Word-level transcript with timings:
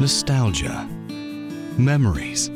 nostalgia, 0.00 0.88
memories. 1.76 2.50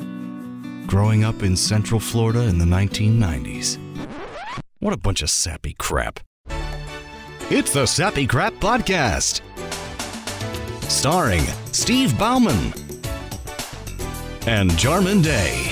Growing 0.86 1.24
up 1.24 1.42
in 1.42 1.54
Central 1.54 2.00
Florida 2.00 2.44
in 2.44 2.56
the 2.56 2.64
1990s. 2.64 3.78
What 4.78 4.94
a 4.94 4.96
bunch 4.96 5.20
of 5.20 5.28
sappy 5.28 5.74
crap. 5.74 6.20
It's 7.50 7.74
the 7.74 7.84
Sappy 7.84 8.26
Crap 8.26 8.54
Podcast. 8.54 9.42
Starring 10.88 11.42
Steve 11.72 12.18
Bauman 12.18 12.72
and 14.46 14.70
Jarman 14.78 15.20
Day. 15.20 15.70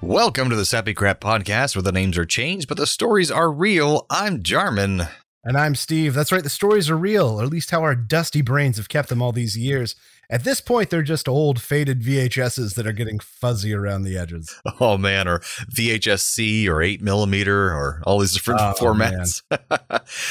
Welcome 0.00 0.48
to 0.50 0.54
the 0.54 0.64
Sappy 0.64 0.94
Crap 0.94 1.20
Podcast, 1.20 1.74
where 1.74 1.82
the 1.82 1.90
names 1.90 2.16
are 2.16 2.24
changed, 2.24 2.68
but 2.68 2.76
the 2.76 2.86
stories 2.86 3.32
are 3.32 3.50
real. 3.50 4.06
I'm 4.10 4.44
Jarman. 4.44 5.08
And 5.44 5.56
I'm 5.56 5.74
Steve. 5.74 6.14
That's 6.14 6.30
right. 6.30 6.42
The 6.42 6.48
stories 6.48 6.88
are 6.88 6.96
real, 6.96 7.40
or 7.40 7.42
at 7.44 7.50
least 7.50 7.72
how 7.72 7.82
our 7.82 7.96
dusty 7.96 8.42
brains 8.42 8.76
have 8.76 8.88
kept 8.88 9.08
them 9.08 9.20
all 9.20 9.32
these 9.32 9.56
years. 9.58 9.96
At 10.30 10.44
this 10.44 10.60
point, 10.60 10.88
they're 10.88 11.02
just 11.02 11.28
old, 11.28 11.60
faded 11.60 12.00
VHSs 12.00 12.74
that 12.76 12.86
are 12.86 12.92
getting 12.92 13.18
fuzzy 13.18 13.74
around 13.74 14.04
the 14.04 14.16
edges. 14.16 14.54
Oh 14.80 14.96
man, 14.96 15.26
or 15.26 15.40
VHS-C 15.74 16.68
or 16.68 16.80
eight 16.80 17.02
millimeter 17.02 17.72
or 17.74 18.02
all 18.06 18.20
these 18.20 18.32
different 18.34 18.60
Oh, 18.60 18.72
formats. 18.78 19.42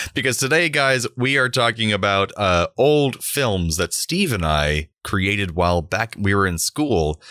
because 0.14 0.38
today, 0.38 0.70
guys, 0.70 1.06
we 1.18 1.38
are 1.38 1.50
talking 1.50 1.92
about 1.92 2.32
uh, 2.38 2.68
old 2.78 3.22
films 3.24 3.76
that 3.78 3.94
Steve 3.94 4.32
and 4.32 4.46
I 4.46 4.90
created 5.04 5.56
while 5.56 5.82
back 5.82 6.16
we 6.18 6.34
were 6.34 6.48
in 6.48 6.58
school. 6.58 7.22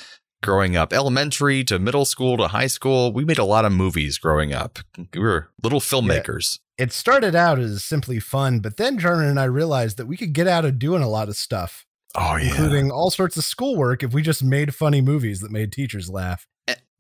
Growing 0.43 0.75
up, 0.75 0.95
elementary 0.95 1.63
to 1.65 1.79
middle 1.79 2.07
school 2.07 2.39
to 2.39 2.49
high 2.49 2.67
school, 2.67 3.13
we 3.13 3.27
made 3.27 3.37
a 3.39 3.45
lot 3.45 3.67
of 3.67 3.73
movies 3.73 4.17
growing 4.17 4.55
up. 4.55 4.79
We 5.13 5.21
were 5.21 5.51
little 5.63 5.81
filmmakers. 5.81 6.61
It 6.81 6.93
started 6.95 7.35
out 7.35 7.59
as 7.59 7.85
simply 7.85 8.19
fun, 8.21 8.61
but 8.61 8.79
then 8.79 8.99
Jarman 8.99 9.27
and 9.27 9.39
I 9.39 9.45
realized 9.45 9.99
that 9.99 10.07
we 10.07 10.17
could 10.17 10.33
get 10.33 10.47
out 10.47 10.65
of 10.65 10.79
doing 10.79 11.03
a 11.03 11.11
lot 11.11 11.29
of 11.29 11.37
stuff, 11.37 11.85
Oh 12.15 12.37
yeah, 12.37 12.49
including 12.49 12.91
all 12.91 13.11
sorts 13.11 13.37
of 13.37 13.45
schoolwork, 13.45 14.03
if 14.03 14.15
we 14.15 14.23
just 14.23 14.43
made 14.43 14.75
funny 14.75 15.03
movies 15.03 15.41
that 15.41 15.51
made 15.51 15.73
teachers 15.73 16.09
laugh. 16.09 16.47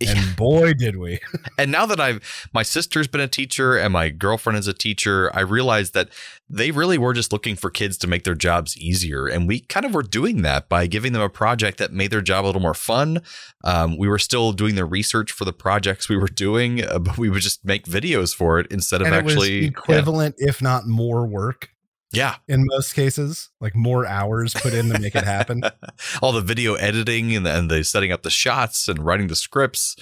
Yeah. 0.10 0.14
And 0.16 0.34
boy, 0.34 0.72
did 0.72 0.96
we. 0.96 1.20
And 1.58 1.70
now 1.70 1.84
that 1.84 2.00
I've 2.00 2.48
my 2.54 2.62
sister's 2.62 3.06
been 3.06 3.20
a 3.20 3.28
teacher 3.28 3.76
and 3.76 3.92
my 3.92 4.08
girlfriend 4.08 4.58
is 4.58 4.66
a 4.66 4.72
teacher, 4.72 5.30
I 5.36 5.40
realized 5.40 5.92
that 5.92 6.08
they 6.48 6.70
really 6.70 6.96
were 6.96 7.12
just 7.12 7.34
looking 7.34 7.54
for 7.54 7.68
kids 7.68 7.98
to 7.98 8.06
make 8.06 8.24
their 8.24 8.34
jobs 8.34 8.78
easier. 8.78 9.26
And 9.26 9.46
we 9.46 9.60
kind 9.60 9.84
of 9.84 9.92
were 9.92 10.02
doing 10.02 10.40
that 10.40 10.70
by 10.70 10.86
giving 10.86 11.12
them 11.12 11.20
a 11.20 11.28
project 11.28 11.76
that 11.78 11.92
made 11.92 12.10
their 12.10 12.22
job 12.22 12.44
a 12.44 12.46
little 12.46 12.62
more 12.62 12.72
fun. 12.72 13.20
Um, 13.62 13.98
we 13.98 14.08
were 14.08 14.18
still 14.18 14.52
doing 14.52 14.74
the 14.74 14.86
research 14.86 15.32
for 15.32 15.44
the 15.44 15.52
projects 15.52 16.08
we 16.08 16.16
were 16.16 16.28
doing, 16.28 16.82
uh, 16.82 16.98
but 16.98 17.18
we 17.18 17.28
would 17.28 17.42
just 17.42 17.62
make 17.62 17.84
videos 17.84 18.34
for 18.34 18.58
it 18.58 18.66
instead 18.70 19.02
of 19.02 19.06
and 19.06 19.14
it 19.14 19.18
actually 19.18 19.60
was 19.60 19.68
equivalent, 19.68 20.34
if 20.38 20.62
not 20.62 20.86
more 20.86 21.26
work 21.26 21.68
Yeah. 22.12 22.36
in 22.48 22.66
most 22.66 22.94
cases, 22.94 23.50
like 23.61 23.77
more 23.77 24.06
hours 24.06 24.55
put 24.55 24.75
in 24.75 24.89
to 24.91 24.98
make 24.98 25.14
it 25.14 25.25
happen. 25.25 25.62
All 26.22 26.33
the 26.33 26.41
video 26.41 26.75
editing 26.75 27.34
and 27.36 27.47
the, 27.47 27.56
and 27.56 27.70
the 27.70 27.84
setting 27.84 28.12
up 28.12 28.22
the 28.22 28.30
shots 28.30 28.89
and 28.89 28.98
writing 28.98 29.28
the 29.28 29.36
scripts. 29.36 29.97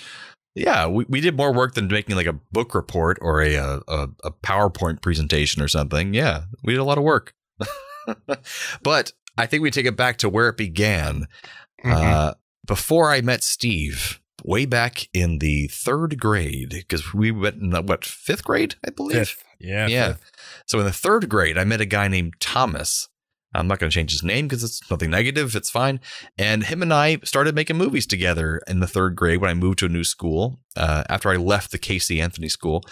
Yeah, 0.54 0.86
we, 0.86 1.04
we 1.08 1.20
did 1.20 1.36
more 1.36 1.52
work 1.52 1.74
than 1.74 1.86
making 1.86 2.16
like 2.16 2.26
a 2.26 2.32
book 2.32 2.74
report 2.74 3.18
or 3.20 3.40
a, 3.40 3.54
a 3.54 4.08
a 4.24 4.30
PowerPoint 4.42 5.02
presentation 5.02 5.62
or 5.62 5.68
something. 5.68 6.14
Yeah, 6.14 6.44
we 6.64 6.72
did 6.72 6.80
a 6.80 6.84
lot 6.84 6.98
of 6.98 7.04
work. 7.04 7.34
but 8.82 9.12
I 9.36 9.46
think 9.46 9.62
we 9.62 9.70
take 9.70 9.86
it 9.86 9.96
back 9.96 10.18
to 10.18 10.28
where 10.28 10.48
it 10.48 10.56
began. 10.56 11.26
Mm-hmm. 11.84 11.92
Uh, 11.92 12.32
before 12.66 13.10
I 13.10 13.20
met 13.20 13.44
Steve, 13.44 14.20
way 14.44 14.66
back 14.66 15.08
in 15.14 15.38
the 15.38 15.68
third 15.68 16.18
grade, 16.18 16.70
because 16.70 17.14
we 17.14 17.30
went 17.30 17.56
in 17.56 17.70
the, 17.70 17.82
what 17.82 18.04
fifth 18.04 18.44
grade, 18.44 18.74
I 18.86 18.90
believe. 18.90 19.16
Fifth. 19.16 19.44
Yeah. 19.60 19.86
Yeah. 19.86 20.08
fifth. 20.08 20.30
So 20.66 20.78
in 20.78 20.84
the 20.84 20.92
third 20.92 21.28
grade, 21.28 21.58
I 21.58 21.64
met 21.64 21.80
a 21.80 21.86
guy 21.86 22.08
named 22.08 22.34
Thomas. 22.40 23.08
I'm 23.54 23.66
not 23.66 23.78
going 23.78 23.90
to 23.90 23.94
change 23.94 24.12
his 24.12 24.22
name 24.22 24.46
because 24.46 24.62
it's 24.62 24.88
nothing 24.90 25.10
negative. 25.10 25.56
It's 25.56 25.70
fine. 25.70 26.00
And 26.36 26.64
him 26.64 26.82
and 26.82 26.92
I 26.92 27.18
started 27.24 27.54
making 27.54 27.78
movies 27.78 28.06
together 28.06 28.60
in 28.68 28.80
the 28.80 28.86
third 28.86 29.16
grade 29.16 29.40
when 29.40 29.50
I 29.50 29.54
moved 29.54 29.78
to 29.80 29.86
a 29.86 29.90
new 29.90 30.04
school 30.04 30.60
uh, 30.76 31.04
after 31.08 31.30
I 31.30 31.36
left 31.36 31.70
the 31.70 31.78
Casey 31.78 32.20
Anthony 32.20 32.48
School. 32.48 32.84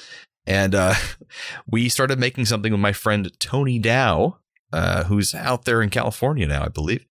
And 0.46 0.74
uh, 0.74 0.94
we 1.66 1.88
started 1.88 2.18
making 2.18 2.46
something 2.46 2.72
with 2.72 2.80
my 2.80 2.92
friend 2.92 3.30
Tony 3.38 3.78
Dow, 3.78 4.38
uh, 4.72 5.04
who's 5.04 5.34
out 5.34 5.66
there 5.66 5.82
in 5.82 5.90
California 5.90 6.46
now, 6.46 6.64
I 6.64 6.68
believe. 6.68 7.04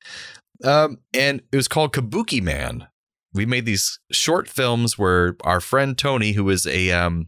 Um, 0.63 1.00
and 1.13 1.41
it 1.52 1.56
was 1.56 1.68
called 1.68 1.94
Kabuki 1.94 2.41
Man. 2.41 2.88
We 3.34 3.46
made 3.46 3.66
these 3.66 4.00
short 4.12 4.47
films 4.47 4.97
where 4.97 5.35
our 5.44 5.59
friend 5.59 5.97
Tony, 5.97 6.31
who 6.31 6.50
is 6.50 6.66
a 6.66 6.91
um, 6.91 7.28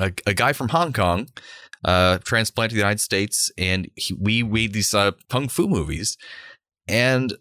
a, 0.00 0.12
a 0.26 0.34
guy 0.34 0.52
from 0.52 0.68
Hong 0.68 0.92
Kong, 0.92 1.28
uh, 1.84 2.18
transplanted 2.18 2.70
to 2.70 2.74
the 2.76 2.80
United 2.80 3.00
States, 3.00 3.50
and 3.56 3.90
he, 3.94 4.14
we 4.14 4.42
made 4.42 4.72
these 4.72 4.92
uh, 4.94 5.12
kung 5.28 5.48
fu 5.48 5.68
movies. 5.68 6.16
And 6.88 7.34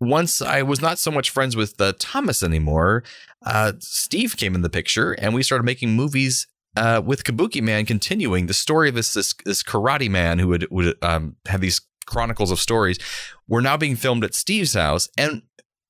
once 0.00 0.40
I 0.42 0.62
was 0.62 0.80
not 0.80 0.98
so 0.98 1.10
much 1.10 1.30
friends 1.30 1.56
with 1.56 1.80
uh, 1.80 1.92
Thomas 1.98 2.42
anymore, 2.42 3.04
uh, 3.44 3.72
Steve 3.80 4.36
came 4.36 4.54
in 4.54 4.62
the 4.62 4.70
picture, 4.70 5.12
and 5.12 5.34
we 5.34 5.42
started 5.42 5.64
making 5.64 5.92
movies 5.92 6.46
uh, 6.76 7.02
with 7.04 7.24
Kabuki 7.24 7.62
Man, 7.62 7.86
continuing 7.86 8.46
the 8.46 8.54
story 8.54 8.88
of 8.88 8.94
this 8.94 9.12
this, 9.14 9.34
this 9.44 9.62
karate 9.62 10.10
man 10.10 10.38
who 10.38 10.48
would 10.48 10.66
would 10.70 10.96
um, 11.02 11.36
have 11.46 11.60
these 11.60 11.80
chronicles 12.06 12.50
of 12.50 12.60
stories. 12.60 12.98
Were 13.48 13.62
now 13.62 13.76
being 13.76 13.96
filmed 13.96 14.24
at 14.24 14.34
Steve's 14.34 14.74
house, 14.74 15.08
and 15.16 15.42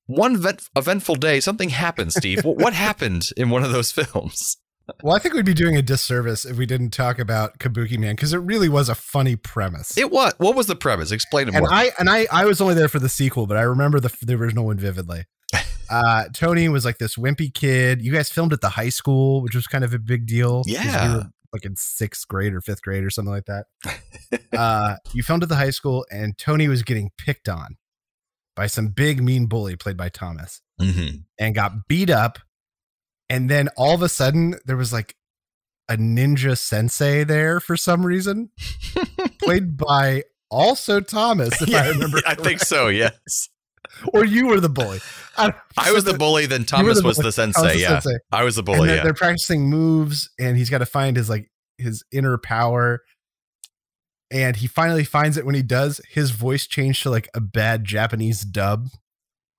one 0.05 0.35
event, 0.35 0.67
eventful 0.75 1.15
day, 1.15 1.39
something 1.39 1.69
happened. 1.69 2.13
Steve, 2.13 2.43
what, 2.43 2.57
what 2.57 2.73
happened 2.87 3.29
in 3.37 3.49
one 3.49 3.63
of 3.63 3.71
those 3.71 3.91
films? 3.91 4.57
Well, 5.03 5.15
I 5.15 5.19
think 5.19 5.35
we'd 5.35 5.45
be 5.45 5.53
doing 5.53 5.75
a 5.77 5.81
disservice 5.81 6.45
if 6.45 6.57
we 6.57 6.65
didn't 6.65 6.91
talk 6.91 7.19
about 7.19 7.59
Kabuki 7.59 7.97
Man 7.97 8.15
because 8.15 8.33
it 8.33 8.37
really 8.39 8.69
was 8.69 8.89
a 8.89 8.95
funny 8.95 9.35
premise. 9.35 9.97
It 9.97 10.11
what? 10.11 10.39
What 10.39 10.55
was 10.55 10.67
the 10.67 10.75
premise? 10.75 11.11
Explain 11.11 11.47
it 11.47 11.55
and 11.55 11.61
more. 11.63 11.71
I 11.73 11.91
and 11.99 12.09
I 12.09 12.27
I 12.31 12.45
was 12.45 12.61
only 12.61 12.73
there 12.75 12.87
for 12.89 12.99
the 12.99 13.09
sequel, 13.09 13.47
but 13.47 13.57
I 13.57 13.61
remember 13.61 13.99
the 13.99 14.13
the 14.21 14.33
original 14.35 14.65
one 14.65 14.77
vividly. 14.77 15.25
Uh, 15.91 16.25
Tony 16.35 16.69
was 16.69 16.85
like 16.85 16.99
this 16.99 17.15
wimpy 17.15 17.51
kid. 17.51 17.99
You 18.03 18.11
guys 18.11 18.29
filmed 18.29 18.53
at 18.53 18.61
the 18.61 18.69
high 18.69 18.89
school, 18.89 19.41
which 19.41 19.55
was 19.55 19.65
kind 19.65 19.83
of 19.83 19.91
a 19.91 19.97
big 19.97 20.27
deal. 20.27 20.61
Yeah. 20.67 21.07
we 21.07 21.15
were 21.17 21.23
like 21.51 21.65
in 21.65 21.75
sixth 21.75 22.27
grade 22.27 22.53
or 22.53 22.61
fifth 22.61 22.83
grade 22.83 23.03
or 23.03 23.09
something 23.09 23.31
like 23.33 23.45
that. 23.45 23.65
uh, 24.55 24.97
you 25.13 25.23
filmed 25.23 25.41
at 25.41 25.49
the 25.49 25.55
high 25.55 25.71
school, 25.71 26.05
and 26.11 26.37
Tony 26.37 26.67
was 26.67 26.83
getting 26.83 27.09
picked 27.17 27.49
on 27.49 27.77
by 28.55 28.67
some 28.67 28.89
big 28.89 29.23
mean 29.23 29.47
bully 29.47 29.75
played 29.75 29.97
by 29.97 30.09
Thomas, 30.09 30.61
Mhm. 30.79 31.23
and 31.39 31.55
got 31.55 31.87
beat 31.87 32.11
up. 32.11 32.37
And 33.29 33.49
then 33.49 33.69
all 33.77 33.93
of 33.93 34.01
a 34.01 34.09
sudden, 34.09 34.55
there 34.65 34.77
was 34.77 34.91
like 34.91 35.15
a 35.87 35.97
ninja 35.97 36.57
sensei 36.57 37.23
there 37.23 37.59
for 37.59 37.77
some 37.77 38.05
reason, 38.05 38.49
played 39.41 39.77
by 39.77 40.23
also 40.49 40.99
Thomas, 40.99 41.61
if 41.61 41.73
I 41.73 41.89
remember. 41.89 42.21
I 42.25 42.35
think 42.35 42.59
so. 42.59 42.87
Yes, 42.87 43.49
or 44.13 44.25
you 44.25 44.47
were 44.47 44.59
the 44.59 44.69
bully. 44.69 44.99
I, 45.37 45.53
I 45.77 45.91
was 45.91 46.03
the 46.03 46.13
bully. 46.13 46.45
Then 46.45 46.65
Thomas 46.65 47.01
the 47.01 47.07
was 47.07 47.17
bully. 47.17 47.27
the 47.27 47.31
sensei. 47.31 47.61
Was 47.61 47.73
the 47.73 47.79
yeah, 47.79 47.99
sensei. 47.99 48.17
I 48.31 48.43
was 48.43 48.55
the 48.55 48.63
bully. 48.63 48.87
they're, 48.87 48.97
Yeah, 48.97 49.03
they're 49.03 49.13
practicing 49.13 49.69
moves, 49.69 50.29
and 50.39 50.57
he's 50.57 50.69
got 50.69 50.79
to 50.79 50.85
find 50.85 51.17
his 51.17 51.29
like 51.29 51.49
his 51.77 52.03
inner 52.11 52.37
power. 52.37 53.01
And 54.31 54.55
he 54.55 54.67
finally 54.67 55.03
finds 55.03 55.37
it 55.37 55.45
when 55.45 55.55
he 55.55 55.63
does. 55.63 55.99
His 56.07 56.29
voice 56.29 56.67
changed 56.67 57.01
to 57.03 57.09
like 57.09 57.27
a 57.33 57.41
bad 57.41 57.83
Japanese 57.83 58.41
dub. 58.41 58.89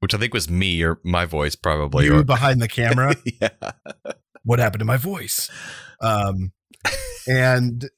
Which 0.01 0.15
I 0.15 0.19
think 0.19 0.35
was 0.35 0.51
me 0.51 0.83
or 0.83 0.99
my 1.05 1.25
voice 1.25 1.55
probably. 1.55 2.07
you 2.07 2.19
Or, 2.19 2.25
behind 2.25 2.61
the 2.61 2.69
camera. 2.69 3.15
yeah, 3.41 3.51
what 4.43 4.59
happened 4.59 4.81
to 4.81 4.87
my 4.87 4.97
voice? 4.97 5.51
Um, 6.01 6.53
and 7.27 7.89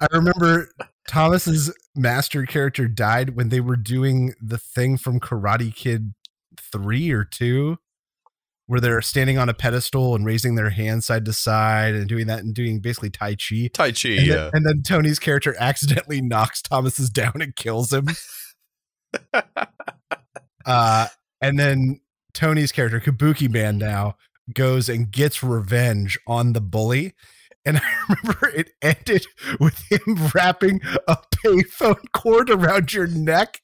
I 0.00 0.06
remember 0.12 0.68
Thomas's 1.08 1.74
master 1.94 2.46
character 2.46 2.88
died 2.88 3.36
when 3.36 3.48
they 3.50 3.60
were 3.60 3.76
doing 3.76 4.34
the 4.40 4.58
thing 4.58 4.96
from 4.96 5.20
Karate 5.20 5.74
Kid 5.74 6.14
three 6.58 7.10
or 7.10 7.24
two, 7.24 7.78
where 8.66 8.80
they're 8.80 9.02
standing 9.02 9.38
on 9.38 9.48
a 9.48 9.54
pedestal 9.54 10.14
and 10.14 10.24
raising 10.24 10.54
their 10.54 10.70
hands 10.70 11.06
side 11.06 11.24
to 11.24 11.32
side 11.32 11.94
and 11.94 12.08
doing 12.08 12.28
that 12.28 12.40
and 12.40 12.54
doing 12.54 12.80
basically 12.80 13.10
Tai 13.10 13.34
Chi. 13.34 13.68
Tai 13.72 13.92
Chi. 13.92 14.08
And, 14.10 14.26
yeah, 14.26 14.34
then, 14.34 14.50
and 14.54 14.66
then 14.66 14.82
Tony's 14.82 15.18
character 15.18 15.54
accidentally 15.58 16.20
knocks 16.20 16.62
Thomas's 16.62 17.10
down 17.10 17.42
and 17.42 17.54
kills 17.56 17.92
him. 17.92 18.06
uh, 20.66 21.06
and 21.40 21.58
then 21.58 22.00
Tony's 22.34 22.72
character, 22.72 23.00
Kabuki 23.00 23.50
Man, 23.50 23.78
now 23.78 24.16
goes 24.52 24.88
and 24.88 25.10
gets 25.10 25.42
revenge 25.42 26.18
on 26.26 26.52
the 26.52 26.60
bully. 26.60 27.14
And 27.64 27.78
I 27.84 28.04
remember 28.08 28.48
it 28.48 28.70
ended 28.82 29.26
with 29.60 29.78
him 29.90 30.30
wrapping 30.34 30.80
a 31.06 31.16
payphone 31.36 32.04
cord 32.12 32.50
around 32.50 32.92
your 32.92 33.06
neck. 33.06 33.60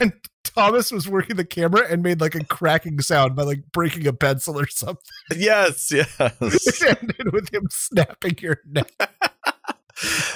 And 0.00 0.12
Thomas 0.54 0.90
was 0.90 1.08
working 1.08 1.36
the 1.36 1.44
camera 1.44 1.86
and 1.88 2.02
made 2.02 2.20
like 2.20 2.34
a 2.34 2.44
cracking 2.44 3.00
sound 3.00 3.36
by 3.36 3.42
like 3.44 3.62
breaking 3.72 4.06
a 4.06 4.12
pencil 4.12 4.58
or 4.58 4.66
something. 4.66 5.02
yes, 5.36 5.90
yes. 5.92 6.16
It 6.18 6.98
ended 7.00 7.32
with 7.32 7.52
him 7.52 7.68
snapping 7.70 8.36
your 8.40 8.60
neck. 8.66 8.90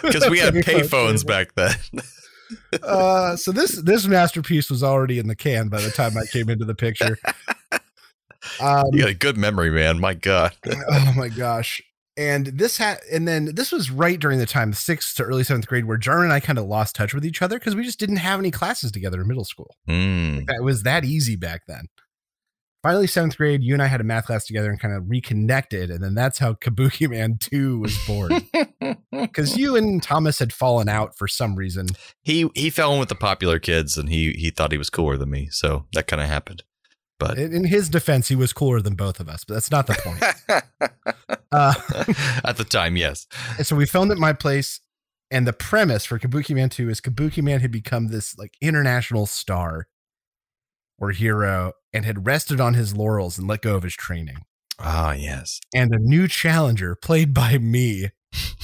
Because 0.02 0.28
we 0.28 0.38
had 0.40 0.52
payphones 0.52 1.26
back 1.26 1.54
then. 1.54 1.74
Uh, 2.82 3.36
so 3.36 3.52
this 3.52 3.72
this 3.82 4.06
masterpiece 4.06 4.70
was 4.70 4.82
already 4.82 5.18
in 5.18 5.28
the 5.28 5.36
can 5.36 5.68
by 5.68 5.80
the 5.80 5.90
time 5.90 6.16
I 6.16 6.26
came 6.26 6.48
into 6.48 6.64
the 6.64 6.74
picture. 6.74 7.18
Um, 8.60 8.84
You 8.92 9.00
got 9.00 9.08
a 9.08 9.14
good 9.14 9.36
memory, 9.36 9.70
man. 9.70 10.00
My 10.00 10.14
God. 10.14 10.52
oh 10.90 11.12
my 11.16 11.28
gosh. 11.28 11.80
and 12.16 12.46
this 12.46 12.76
had 12.76 12.98
and 13.12 13.26
then 13.26 13.54
this 13.54 13.72
was 13.72 13.90
right 13.90 14.20
during 14.20 14.38
the 14.38 14.46
time 14.46 14.72
sixth 14.72 15.16
to 15.16 15.22
early 15.24 15.44
seventh 15.44 15.66
grade 15.66 15.84
where 15.86 15.96
Jarman 15.96 16.24
and 16.24 16.32
I 16.32 16.40
kind 16.40 16.58
of 16.58 16.66
lost 16.66 16.94
touch 16.94 17.12
with 17.14 17.24
each 17.24 17.42
other 17.42 17.58
because 17.58 17.74
we 17.74 17.84
just 17.84 17.98
didn't 17.98 18.16
have 18.16 18.38
any 18.38 18.50
classes 18.50 18.92
together 18.92 19.20
in 19.20 19.26
middle 19.28 19.44
school. 19.44 19.74
Mm. 19.88 20.48
It 20.48 20.62
was 20.62 20.82
that 20.84 21.04
easy 21.04 21.36
back 21.36 21.62
then. 21.66 21.86
Finally, 22.84 23.06
seventh 23.06 23.38
grade, 23.38 23.64
you 23.64 23.72
and 23.72 23.82
I 23.82 23.86
had 23.86 24.02
a 24.02 24.04
math 24.04 24.26
class 24.26 24.44
together 24.44 24.68
and 24.68 24.78
kind 24.78 24.92
of 24.94 25.08
reconnected, 25.08 25.90
and 25.90 26.04
then 26.04 26.14
that's 26.14 26.38
how 26.38 26.52
Kabuki 26.52 27.08
Man 27.08 27.38
Two 27.40 27.80
was 27.80 27.98
born. 28.06 28.46
Because 29.10 29.56
you 29.56 29.74
and 29.74 30.02
Thomas 30.02 30.38
had 30.38 30.52
fallen 30.52 30.88
out 30.88 31.16
for 31.16 31.26
some 31.26 31.54
reason. 31.54 31.86
he 32.22 32.50
he 32.54 32.68
fell 32.68 32.92
in 32.92 33.00
with 33.00 33.08
the 33.08 33.14
popular 33.14 33.58
kids, 33.58 33.96
and 33.96 34.08
he 34.10 34.32
he 34.32 34.50
thought 34.50 34.70
he 34.70 34.76
was 34.78 34.90
cooler 34.90 35.16
than 35.16 35.30
me, 35.30 35.48
so 35.50 35.86
that 35.94 36.06
kind 36.06 36.20
of 36.20 36.28
happened. 36.28 36.62
But 37.18 37.38
In 37.38 37.54
in 37.54 37.64
his 37.64 37.88
defense, 37.88 38.28
he 38.28 38.36
was 38.36 38.52
cooler 38.52 38.80
than 38.82 38.96
both 38.96 39.18
of 39.20 39.28
us, 39.28 39.44
but 39.44 39.54
that's 39.54 39.70
not 39.70 39.86
the 39.86 39.94
point. 39.94 40.62
Uh, 41.52 41.74
at 42.44 42.56
the 42.56 42.64
time, 42.64 42.96
yes. 42.96 43.28
And 43.56 43.64
so 43.66 43.76
we 43.76 43.86
filmed 43.86 44.10
at 44.10 44.18
my 44.18 44.32
place, 44.32 44.80
and 45.30 45.46
the 45.46 45.52
premise 45.52 46.04
for 46.04 46.18
Kabuki 46.18 46.52
Man 46.52 46.68
2 46.68 46.90
is 46.90 47.00
Kabuki 47.00 47.42
Man 47.44 47.60
had 47.60 47.70
become 47.70 48.08
this 48.08 48.36
like 48.36 48.56
international 48.60 49.24
star 49.26 49.86
or 50.98 51.10
hero 51.10 51.72
and 51.92 52.04
had 52.04 52.26
rested 52.26 52.60
on 52.60 52.74
his 52.74 52.96
laurels 52.96 53.38
and 53.38 53.46
let 53.48 53.62
go 53.62 53.76
of 53.76 53.82
his 53.82 53.94
training. 53.94 54.38
Ah, 54.78 55.12
yes. 55.12 55.60
And 55.74 55.94
a 55.94 55.98
new 55.98 56.26
challenger, 56.28 56.94
played 56.96 57.32
by 57.32 57.58
me 57.58 58.10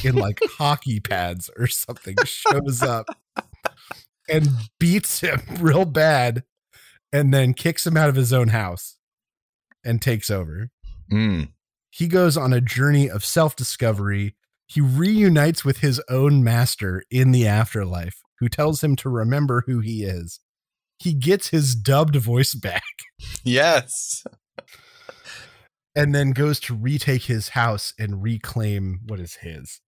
in 0.02 0.16
like 0.16 0.40
hockey 0.58 1.00
pads 1.00 1.50
or 1.56 1.66
something, 1.66 2.16
shows 2.24 2.82
up 2.82 3.06
and 4.28 4.48
beats 4.78 5.20
him 5.20 5.40
real 5.60 5.84
bad 5.84 6.44
and 7.12 7.32
then 7.34 7.54
kicks 7.54 7.86
him 7.86 7.96
out 7.96 8.08
of 8.08 8.16
his 8.16 8.32
own 8.32 8.48
house 8.48 8.96
and 9.84 10.00
takes 10.02 10.30
over 10.30 10.70
Mm. 11.12 11.48
he 11.90 12.06
goes 12.06 12.36
on 12.36 12.52
a 12.52 12.60
journey 12.60 13.10
of 13.10 13.24
self 13.24 13.56
discovery. 13.56 14.36
He 14.68 14.80
reunites 14.80 15.64
with 15.64 15.78
his 15.78 16.00
own 16.08 16.44
master 16.44 17.02
in 17.10 17.32
the 17.32 17.48
afterlife, 17.48 18.22
who 18.38 18.48
tells 18.48 18.84
him 18.84 18.94
to 18.96 19.08
remember 19.08 19.64
who 19.66 19.80
he 19.80 20.04
is. 20.04 20.38
He 21.00 21.14
gets 21.14 21.48
his 21.48 21.74
dubbed 21.74 22.14
voice 22.16 22.54
back 22.54 22.82
Yes. 23.42 24.22
and 25.96 26.14
then 26.14 26.30
goes 26.32 26.60
to 26.60 26.74
retake 26.74 27.22
his 27.24 27.50
house 27.50 27.92
and 27.98 28.22
reclaim 28.22 29.00
what 29.06 29.18
is 29.20 29.36
his. 29.36 29.80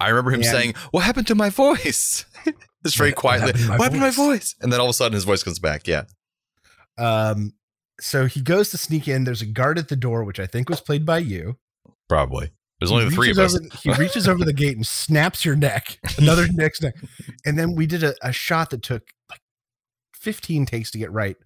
I 0.00 0.08
remember 0.08 0.30
him 0.30 0.40
And- 0.40 0.44
saying, 0.50 0.74
"What 0.90 1.04
happened 1.04 1.26
to 1.28 1.34
my 1.34 1.50
voice?" 1.50 2.24
Just 2.84 2.96
very 2.96 3.12
quietly. 3.12 3.48
happened 3.48 3.64
to 3.64 3.68
my 3.68 3.76
what 3.76 3.84
happened 3.92 4.00
to 4.00 4.06
my 4.06 4.10
voice?" 4.10 4.54
And 4.60 4.72
then 4.72 4.80
all 4.80 4.86
of 4.86 4.90
a 4.90 4.94
sudden, 4.94 5.14
his 5.14 5.24
voice 5.24 5.42
comes 5.42 5.58
back. 5.58 5.86
Yeah. 5.86 6.04
Um, 6.96 7.52
so 8.00 8.26
he 8.26 8.40
goes 8.40 8.70
to 8.70 8.78
sneak 8.78 9.08
in. 9.08 9.24
There's 9.24 9.42
a 9.42 9.46
guard 9.46 9.78
at 9.78 9.88
the 9.88 9.96
door, 9.96 10.24
which 10.24 10.38
I 10.40 10.46
think 10.46 10.68
was 10.68 10.80
played 10.80 11.04
by 11.04 11.18
you. 11.18 11.58
Probably. 12.08 12.52
There's 12.78 12.90
He 12.90 12.94
only 12.96 13.08
the 13.08 13.14
three 13.14 13.30
of 13.32 13.38
us. 13.38 13.54
over- 13.56 13.64
he 13.82 13.90
reaches 14.00 14.28
over 14.28 14.44
the 14.44 14.52
gate 14.52 14.76
and 14.76 14.86
snaps 14.86 15.44
your 15.44 15.56
neck, 15.56 15.98
another 16.16 16.46
neck's 16.52 16.80
neck. 16.80 16.94
And 17.44 17.58
then 17.58 17.74
we 17.74 17.86
did 17.86 18.04
a, 18.04 18.14
a 18.22 18.32
shot 18.32 18.70
that 18.70 18.82
took 18.84 19.02
15 20.20 20.66
takes 20.66 20.90
to 20.90 20.98
get 20.98 21.12
right, 21.12 21.36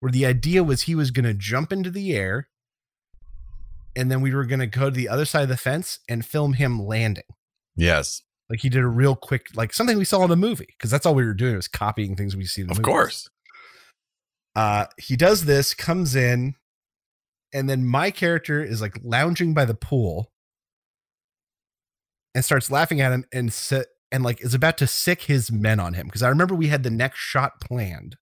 where 0.00 0.12
the 0.12 0.26
idea 0.26 0.64
was 0.64 0.82
he 0.82 0.94
was 0.94 1.10
going 1.10 1.24
to 1.24 1.34
jump 1.34 1.72
into 1.72 1.90
the 1.90 2.14
air 2.14 2.48
and 3.96 4.10
then 4.10 4.20
we 4.20 4.34
were 4.34 4.44
going 4.44 4.60
to 4.60 4.66
go 4.66 4.84
to 4.84 4.96
the 4.96 5.08
other 5.08 5.24
side 5.24 5.42
of 5.42 5.48
the 5.48 5.56
fence 5.56 5.98
and 6.08 6.24
film 6.24 6.54
him 6.54 6.78
landing. 6.78 7.24
Yes, 7.76 8.22
Like 8.48 8.60
he 8.60 8.68
did 8.68 8.82
a 8.82 8.88
real 8.88 9.16
quick, 9.16 9.46
like 9.54 9.72
something 9.72 9.98
we 9.98 10.04
saw 10.04 10.24
in 10.24 10.30
a 10.30 10.36
movie, 10.36 10.74
because 10.78 10.90
that's 10.90 11.06
all 11.06 11.14
we 11.14 11.24
were 11.24 11.34
doing 11.34 11.56
was 11.56 11.68
copying 11.68 12.16
things 12.16 12.36
we 12.36 12.44
see 12.44 12.62
in 12.62 12.68
the 12.68 12.72
of 12.72 12.78
movies. 12.78 12.86
course. 12.86 13.30
Uh, 14.56 14.86
he 14.98 15.16
does 15.16 15.44
this, 15.44 15.74
comes 15.74 16.14
in, 16.14 16.54
and 17.52 17.68
then 17.68 17.86
my 17.86 18.10
character 18.10 18.62
is 18.62 18.80
like 18.80 18.98
lounging 19.02 19.54
by 19.54 19.64
the 19.64 19.74
pool 19.74 20.32
and 22.34 22.44
starts 22.44 22.70
laughing 22.70 23.00
at 23.00 23.12
him 23.12 23.24
and 23.32 23.52
sit 23.52 23.86
and 24.12 24.22
like 24.24 24.40
is 24.40 24.54
about 24.54 24.78
to 24.78 24.86
sic 24.86 25.22
his 25.22 25.50
men 25.50 25.80
on 25.80 25.94
him. 25.94 26.06
Because 26.06 26.22
I 26.22 26.28
remember 26.28 26.54
we 26.54 26.68
had 26.68 26.82
the 26.82 26.90
next 26.90 27.18
shot 27.18 27.60
planned 27.60 28.16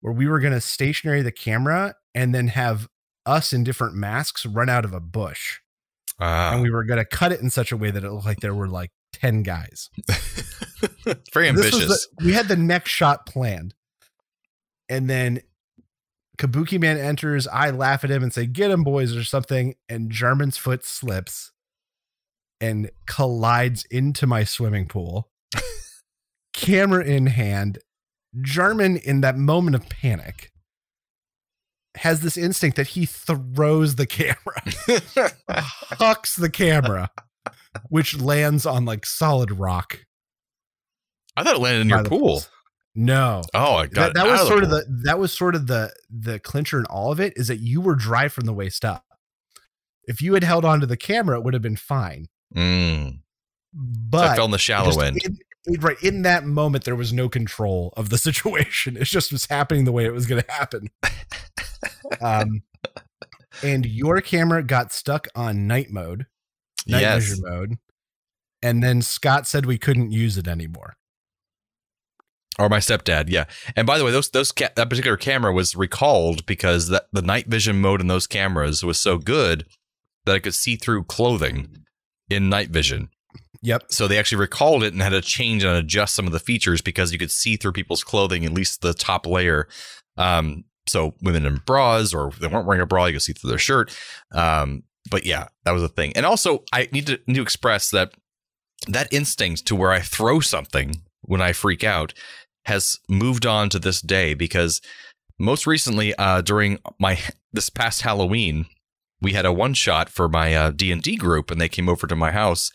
where 0.00 0.12
we 0.12 0.26
were 0.26 0.40
gonna 0.40 0.60
stationary 0.60 1.22
the 1.22 1.32
camera 1.32 1.94
and 2.14 2.34
then 2.34 2.48
have 2.48 2.88
us 3.24 3.52
in 3.52 3.64
different 3.64 3.94
masks 3.94 4.46
run 4.46 4.68
out 4.68 4.84
of 4.84 4.92
a 4.92 5.00
bush. 5.00 5.58
Ah, 6.18 6.52
And 6.54 6.62
we 6.62 6.70
were 6.70 6.84
gonna 6.84 7.04
cut 7.04 7.32
it 7.32 7.40
in 7.40 7.50
such 7.50 7.72
a 7.72 7.76
way 7.76 7.90
that 7.90 8.04
it 8.04 8.10
looked 8.10 8.26
like 8.26 8.40
there 8.40 8.54
were 8.54 8.68
like 8.68 8.90
10 9.12 9.42
guys. 9.42 9.90
very 11.32 11.48
ambitious. 11.48 12.06
the- 12.18 12.24
we 12.24 12.32
had 12.32 12.48
the 12.48 12.56
next 12.56 12.90
shot 12.90 13.26
planned. 13.26 13.74
And 14.88 15.10
then 15.10 15.40
Kabuki 16.38 16.78
Man 16.80 16.96
enters. 16.98 17.46
I 17.48 17.70
laugh 17.70 18.04
at 18.04 18.10
him 18.10 18.22
and 18.22 18.32
say, 18.32 18.46
Get 18.46 18.70
him, 18.70 18.84
boys, 18.84 19.16
or 19.16 19.24
something. 19.24 19.74
And 19.88 20.10
Jarman's 20.10 20.56
foot 20.58 20.84
slips 20.84 21.50
and 22.60 22.90
collides 23.06 23.84
into 23.90 24.26
my 24.26 24.44
swimming 24.44 24.86
pool. 24.86 25.28
Camera 26.52 27.04
in 27.04 27.26
hand. 27.26 27.78
Jarman, 28.42 28.96
in 28.98 29.20
that 29.22 29.36
moment 29.36 29.74
of 29.76 29.88
panic, 29.88 30.50
has 31.96 32.20
this 32.20 32.36
instinct 32.36 32.76
that 32.76 32.88
he 32.88 33.06
throws 33.06 33.94
the 33.96 34.06
camera, 34.06 34.62
hucks 35.98 36.36
the 36.36 36.50
camera, 36.50 37.10
which 37.88 38.18
lands 38.20 38.66
on 38.66 38.84
like 38.84 39.06
solid 39.06 39.50
rock. 39.52 40.04
I 41.36 41.42
thought 41.42 41.56
it 41.56 41.60
landed 41.60 41.82
in 41.82 41.88
your 41.88 42.04
pool. 42.04 42.18
pools. 42.18 42.50
No, 42.98 43.42
Oh, 43.52 43.74
I 43.76 43.86
got 43.86 44.14
that, 44.14 44.14
that 44.14 44.26
it 44.26 44.30
was 44.30 44.40
of 44.42 44.46
sort 44.46 44.62
of 44.64 44.70
pool. 44.70 44.78
the 44.78 45.02
that 45.04 45.18
was 45.18 45.32
sort 45.32 45.54
of 45.54 45.66
the 45.66 45.92
the 46.08 46.38
clincher 46.38 46.78
in 46.78 46.86
all 46.86 47.12
of 47.12 47.20
it 47.20 47.34
is 47.36 47.48
that 47.48 47.60
you 47.60 47.80
were 47.82 47.94
dry 47.94 48.28
from 48.28 48.46
the 48.46 48.54
waist 48.54 48.84
up. 48.86 49.04
If 50.04 50.22
you 50.22 50.32
had 50.34 50.44
held 50.44 50.64
onto 50.64 50.86
the 50.86 50.96
camera, 50.96 51.36
it 51.38 51.44
would 51.44 51.52
have 51.52 51.62
been 51.62 51.76
fine. 51.76 52.26
Mm. 52.54 53.10
So 53.10 53.18
But 53.74 54.28
I 54.30 54.36
fell 54.36 54.46
in 54.46 54.50
the 54.50 54.58
shallow 54.58 54.98
end. 55.00 55.18
in- 55.24 55.38
right 55.80 56.00
in 56.02 56.22
that 56.22 56.44
moment, 56.44 56.84
there 56.84 56.96
was 56.96 57.12
no 57.12 57.28
control 57.28 57.92
of 57.96 58.10
the 58.10 58.18
situation. 58.28 58.96
It 58.96 59.04
just 59.04 59.32
was 59.32 59.46
happening 59.46 59.84
the 59.84 59.92
way 59.92 60.04
it 60.04 60.12
was 60.12 60.26
going 60.26 60.42
to 60.42 60.52
happen. 60.52 60.88
um, 62.20 62.62
and 63.62 63.86
your 63.86 64.20
camera 64.20 64.62
got 64.62 64.92
stuck 64.92 65.28
on 65.34 65.66
night 65.66 65.90
mode, 65.90 66.26
night 66.86 67.00
yes. 67.00 67.28
vision 67.28 67.44
mode, 67.46 67.74
and 68.62 68.82
then 68.82 69.02
Scott 69.02 69.46
said 69.46 69.66
we 69.66 69.78
couldn't 69.78 70.12
use 70.12 70.36
it 70.36 70.48
anymore. 70.48 70.96
Or 72.58 72.70
my 72.70 72.78
stepdad, 72.78 73.28
yeah. 73.28 73.44
And 73.74 73.86
by 73.86 73.98
the 73.98 74.04
way, 74.04 74.10
those 74.10 74.30
those 74.30 74.50
ca- 74.50 74.70
that 74.76 74.88
particular 74.88 75.16
camera 75.18 75.52
was 75.52 75.76
recalled 75.76 76.46
because 76.46 76.88
that 76.88 77.06
the 77.12 77.22
night 77.22 77.48
vision 77.48 77.80
mode 77.80 78.00
in 78.00 78.06
those 78.06 78.26
cameras 78.26 78.82
was 78.82 78.98
so 78.98 79.18
good 79.18 79.66
that 80.24 80.34
i 80.34 80.38
could 80.38 80.54
see 80.54 80.74
through 80.76 81.04
clothing 81.04 81.84
in 82.30 82.48
night 82.48 82.70
vision. 82.70 83.10
Yep. 83.66 83.86
So 83.88 84.06
they 84.06 84.16
actually 84.16 84.38
recalled 84.38 84.84
it 84.84 84.92
and 84.92 85.02
had 85.02 85.08
to 85.08 85.20
change 85.20 85.64
and 85.64 85.76
adjust 85.76 86.14
some 86.14 86.24
of 86.24 86.32
the 86.32 86.38
features 86.38 86.80
because 86.80 87.12
you 87.12 87.18
could 87.18 87.32
see 87.32 87.56
through 87.56 87.72
people's 87.72 88.04
clothing, 88.04 88.44
at 88.44 88.52
least 88.52 88.80
the 88.80 88.94
top 88.94 89.26
layer. 89.26 89.66
Um, 90.16 90.62
so 90.86 91.14
women 91.20 91.44
in 91.44 91.56
bras 91.66 92.14
or 92.14 92.30
they 92.40 92.46
weren't 92.46 92.66
wearing 92.66 92.80
a 92.80 92.86
bra, 92.86 93.06
you 93.06 93.14
could 93.14 93.22
see 93.22 93.32
through 93.32 93.50
their 93.50 93.58
shirt. 93.58 93.92
Um, 94.32 94.84
but 95.10 95.26
yeah, 95.26 95.48
that 95.64 95.72
was 95.72 95.82
a 95.82 95.88
thing. 95.88 96.12
And 96.14 96.24
also, 96.24 96.62
I 96.72 96.88
need 96.92 97.08
to 97.08 97.18
need 97.26 97.34
to 97.34 97.42
express 97.42 97.90
that 97.90 98.12
that 98.86 99.12
instinct 99.12 99.66
to 99.66 99.74
where 99.74 99.90
I 99.90 99.98
throw 99.98 100.38
something 100.38 101.02
when 101.22 101.42
I 101.42 101.52
freak 101.52 101.82
out 101.82 102.14
has 102.66 103.00
moved 103.08 103.46
on 103.46 103.68
to 103.70 103.80
this 103.80 104.00
day 104.00 104.34
because 104.34 104.80
most 105.40 105.66
recently 105.66 106.14
uh, 106.14 106.40
during 106.40 106.78
my 107.00 107.18
this 107.52 107.68
past 107.68 108.02
Halloween 108.02 108.66
we 109.20 109.32
had 109.32 109.46
a 109.46 109.52
one 109.52 109.74
shot 109.74 110.08
for 110.08 110.28
my 110.28 110.54
uh, 110.54 110.70
D&D 110.70 111.16
group 111.16 111.50
and 111.50 111.60
they 111.60 111.68
came 111.68 111.88
over 111.88 112.06
to 112.06 112.14
my 112.14 112.30
house 112.30 112.70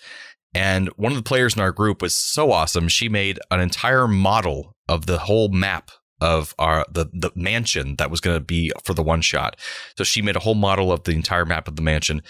and 0.54 0.90
one 0.90 1.12
of 1.12 1.18
the 1.18 1.24
players 1.24 1.56
in 1.56 1.62
our 1.62 1.72
group 1.72 2.02
was 2.02 2.16
so 2.16 2.52
awesome. 2.52 2.88
She 2.88 3.10
made 3.10 3.40
an 3.50 3.60
entire 3.60 4.08
model 4.08 4.76
of 4.88 5.06
the 5.06 5.20
whole 5.20 5.50
map 5.50 5.92
of 6.20 6.54
our 6.60 6.86
the 6.92 7.06
the 7.14 7.32
mansion 7.36 7.96
that 7.96 8.12
was 8.12 8.22
going 8.22 8.36
to 8.36 8.46
be 8.46 8.72
for 8.84 8.94
the 8.94 9.04
one 9.04 9.22
shot. 9.22 9.56
So 9.98 10.04
she 10.04 10.22
made 10.22 10.36
a 10.36 10.42
whole 10.42 10.56
model 10.56 10.92
of 10.92 11.04
the 11.04 11.14
entire 11.14 11.46
map 11.46 11.68
of 11.68 11.76
the 11.76 11.82
mansion 11.82 12.22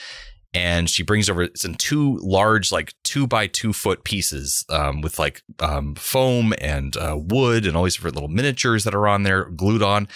and 0.54 0.90
she 0.90 1.04
brings 1.04 1.30
over 1.30 1.44
it's 1.44 1.64
in 1.64 1.76
two 1.76 2.18
large 2.18 2.72
like 2.72 2.94
two 3.04 3.26
by 3.26 3.48
two 3.48 3.74
foot 3.74 4.04
pieces 4.04 4.66
um, 4.70 5.02
with 5.02 5.18
like 5.18 5.42
um, 5.60 5.96
foam 5.96 6.54
and 6.60 6.98
uh, 6.98 7.18
wood 7.18 7.66
and 7.66 7.78
all 7.78 7.84
these 7.84 7.96
different 7.96 8.16
little 8.16 8.30
miniatures 8.30 8.84
that 8.84 8.96
are 8.96 9.08
on 9.08 9.24
there 9.24 9.46
glued 9.46 9.82
on 9.82 10.08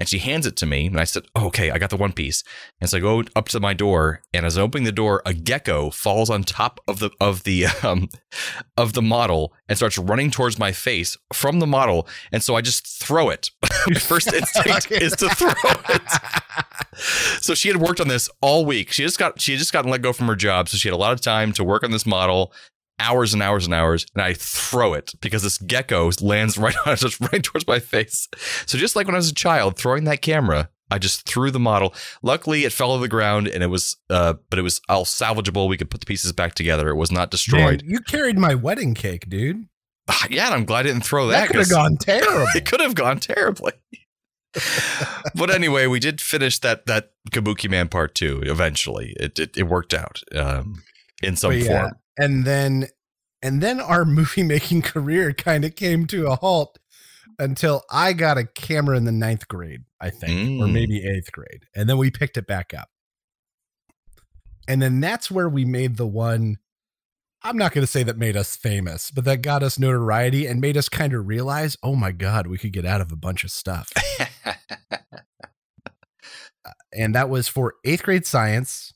and 0.00 0.08
she 0.08 0.18
hands 0.18 0.46
it 0.46 0.56
to 0.56 0.66
me 0.66 0.86
and 0.86 0.98
i 0.98 1.04
said 1.04 1.22
oh, 1.36 1.46
okay 1.46 1.70
i 1.70 1.78
got 1.78 1.90
the 1.90 1.96
one 1.96 2.12
piece. 2.12 2.42
And 2.80 2.90
so 2.90 2.96
i 2.96 3.00
go 3.00 3.22
up 3.36 3.48
to 3.50 3.60
my 3.60 3.74
door 3.74 4.22
and 4.34 4.44
as 4.44 4.58
i 4.58 4.62
open 4.62 4.82
the 4.82 4.90
door 4.90 5.22
a 5.24 5.34
gecko 5.34 5.90
falls 5.90 6.30
on 6.30 6.42
top 6.42 6.80
of 6.88 6.98
the 6.98 7.10
of 7.20 7.44
the 7.44 7.66
um, 7.82 8.08
of 8.76 8.94
the 8.94 9.02
model 9.02 9.52
and 9.68 9.76
starts 9.76 9.98
running 9.98 10.30
towards 10.30 10.58
my 10.58 10.72
face 10.72 11.16
from 11.32 11.60
the 11.60 11.66
model. 11.66 12.08
And 12.32 12.42
so 12.42 12.56
i 12.56 12.60
just 12.60 12.86
throw 12.86 13.28
it. 13.28 13.50
My 13.86 13.94
first 13.94 14.32
instinct 14.32 14.90
is 14.90 15.12
to 15.16 15.28
throw 15.30 15.52
it. 15.88 16.02
So 17.40 17.54
she 17.54 17.68
had 17.68 17.78
worked 17.78 18.00
on 18.00 18.08
this 18.08 18.28
all 18.40 18.64
week. 18.64 18.92
She 18.92 19.02
just 19.02 19.18
got 19.18 19.40
she 19.40 19.52
had 19.52 19.58
just 19.58 19.72
gotten 19.72 19.90
let 19.90 20.02
go 20.02 20.12
from 20.12 20.26
her 20.26 20.36
job, 20.36 20.68
so 20.68 20.76
she 20.76 20.88
had 20.88 20.94
a 20.94 20.98
lot 20.98 21.12
of 21.12 21.20
time 21.20 21.52
to 21.52 21.64
work 21.64 21.82
on 21.82 21.90
this 21.90 22.06
model, 22.06 22.52
hours 23.00 23.34
and 23.34 23.42
hours 23.42 23.64
and 23.64 23.74
hours. 23.74 24.06
And 24.14 24.22
I 24.22 24.34
throw 24.34 24.94
it 24.94 25.12
because 25.20 25.42
this 25.42 25.58
gecko 25.58 26.10
lands 26.20 26.58
right 26.58 26.76
on 26.86 26.96
just 26.96 27.20
right 27.20 27.42
towards 27.42 27.66
my 27.66 27.78
face. 27.78 28.28
So 28.66 28.78
just 28.78 28.96
like 28.96 29.06
when 29.06 29.14
I 29.14 29.18
was 29.18 29.30
a 29.30 29.34
child, 29.34 29.76
throwing 29.76 30.04
that 30.04 30.22
camera 30.22 30.68
I 30.90 30.98
just 30.98 31.26
threw 31.26 31.50
the 31.50 31.60
model. 31.60 31.94
Luckily, 32.22 32.64
it 32.64 32.72
fell 32.72 32.94
to 32.94 33.00
the 33.00 33.08
ground, 33.08 33.46
and 33.46 33.62
it 33.62 33.68
was, 33.68 33.96
uh, 34.10 34.34
but 34.50 34.58
it 34.58 34.62
was 34.62 34.80
all 34.88 35.04
salvageable. 35.04 35.68
We 35.68 35.76
could 35.76 35.90
put 35.90 36.00
the 36.00 36.06
pieces 36.06 36.32
back 36.32 36.54
together. 36.54 36.88
It 36.88 36.96
was 36.96 37.12
not 37.12 37.30
destroyed. 37.30 37.82
Man, 37.82 37.90
you 37.90 38.00
carried 38.00 38.38
my 38.38 38.54
wedding 38.54 38.94
cake, 38.94 39.28
dude. 39.28 39.68
Ah, 40.08 40.26
yeah, 40.28 40.46
and 40.46 40.54
I'm 40.54 40.64
glad 40.64 40.80
I 40.80 40.82
didn't 40.84 41.04
throw 41.04 41.28
that. 41.28 41.40
That 41.40 41.48
could 41.48 41.60
have 41.60 41.70
gone 41.70 41.96
terrible. 42.00 42.46
it 42.54 42.66
could 42.66 42.80
have 42.80 42.94
gone 42.96 43.20
terribly. 43.20 43.72
but 45.36 45.50
anyway, 45.50 45.86
we 45.86 46.00
did 46.00 46.20
finish 46.20 46.58
that 46.58 46.86
that 46.86 47.12
Kabuki 47.30 47.70
Man 47.70 47.86
Part 47.86 48.16
Two. 48.16 48.42
Eventually, 48.44 49.14
it 49.20 49.38
it, 49.38 49.56
it 49.56 49.62
worked 49.64 49.94
out 49.94 50.22
um, 50.34 50.82
in 51.22 51.36
some 51.36 51.52
But 51.52 51.58
yeah, 51.58 51.82
form. 51.82 51.92
And 52.18 52.44
then 52.44 52.88
and 53.42 53.62
then 53.62 53.80
our 53.80 54.04
movie 54.04 54.42
making 54.42 54.82
career 54.82 55.32
kind 55.32 55.64
of 55.64 55.76
came 55.76 56.06
to 56.08 56.26
a 56.28 56.36
halt 56.36 56.78
until 57.38 57.82
I 57.90 58.12
got 58.12 58.36
a 58.38 58.44
camera 58.44 58.96
in 58.96 59.04
the 59.04 59.12
ninth 59.12 59.48
grade, 59.48 59.82
I 60.00 60.10
think, 60.10 60.60
or 60.60 60.66
Mm. 60.66 60.72
maybe 60.72 61.06
eighth 61.06 61.32
grade. 61.32 61.64
And 61.74 61.88
then 61.88 61.96
we 61.96 62.10
picked 62.10 62.36
it 62.36 62.46
back 62.46 62.74
up. 62.74 62.88
And 64.68 64.82
then 64.82 65.00
that's 65.00 65.30
where 65.30 65.48
we 65.48 65.64
made 65.64 65.96
the 65.96 66.06
one 66.06 66.58
I'm 67.42 67.56
not 67.56 67.72
going 67.72 67.82
to 67.82 67.90
say 67.90 68.02
that 68.02 68.18
made 68.18 68.36
us 68.36 68.54
famous, 68.54 69.10
but 69.10 69.24
that 69.24 69.40
got 69.40 69.62
us 69.62 69.78
notoriety 69.78 70.46
and 70.46 70.60
made 70.60 70.76
us 70.76 70.90
kind 70.90 71.14
of 71.14 71.26
realize, 71.26 71.74
oh 71.82 71.96
my 71.96 72.12
God, 72.12 72.46
we 72.46 72.58
could 72.58 72.72
get 72.72 72.84
out 72.84 73.00
of 73.00 73.10
a 73.10 73.16
bunch 73.16 73.44
of 73.44 73.50
stuff. 73.50 73.90
and 76.92 77.14
that 77.14 77.30
was 77.30 77.48
for 77.48 77.74
eighth 77.84 78.02
grade 78.02 78.26
science, 78.26 78.92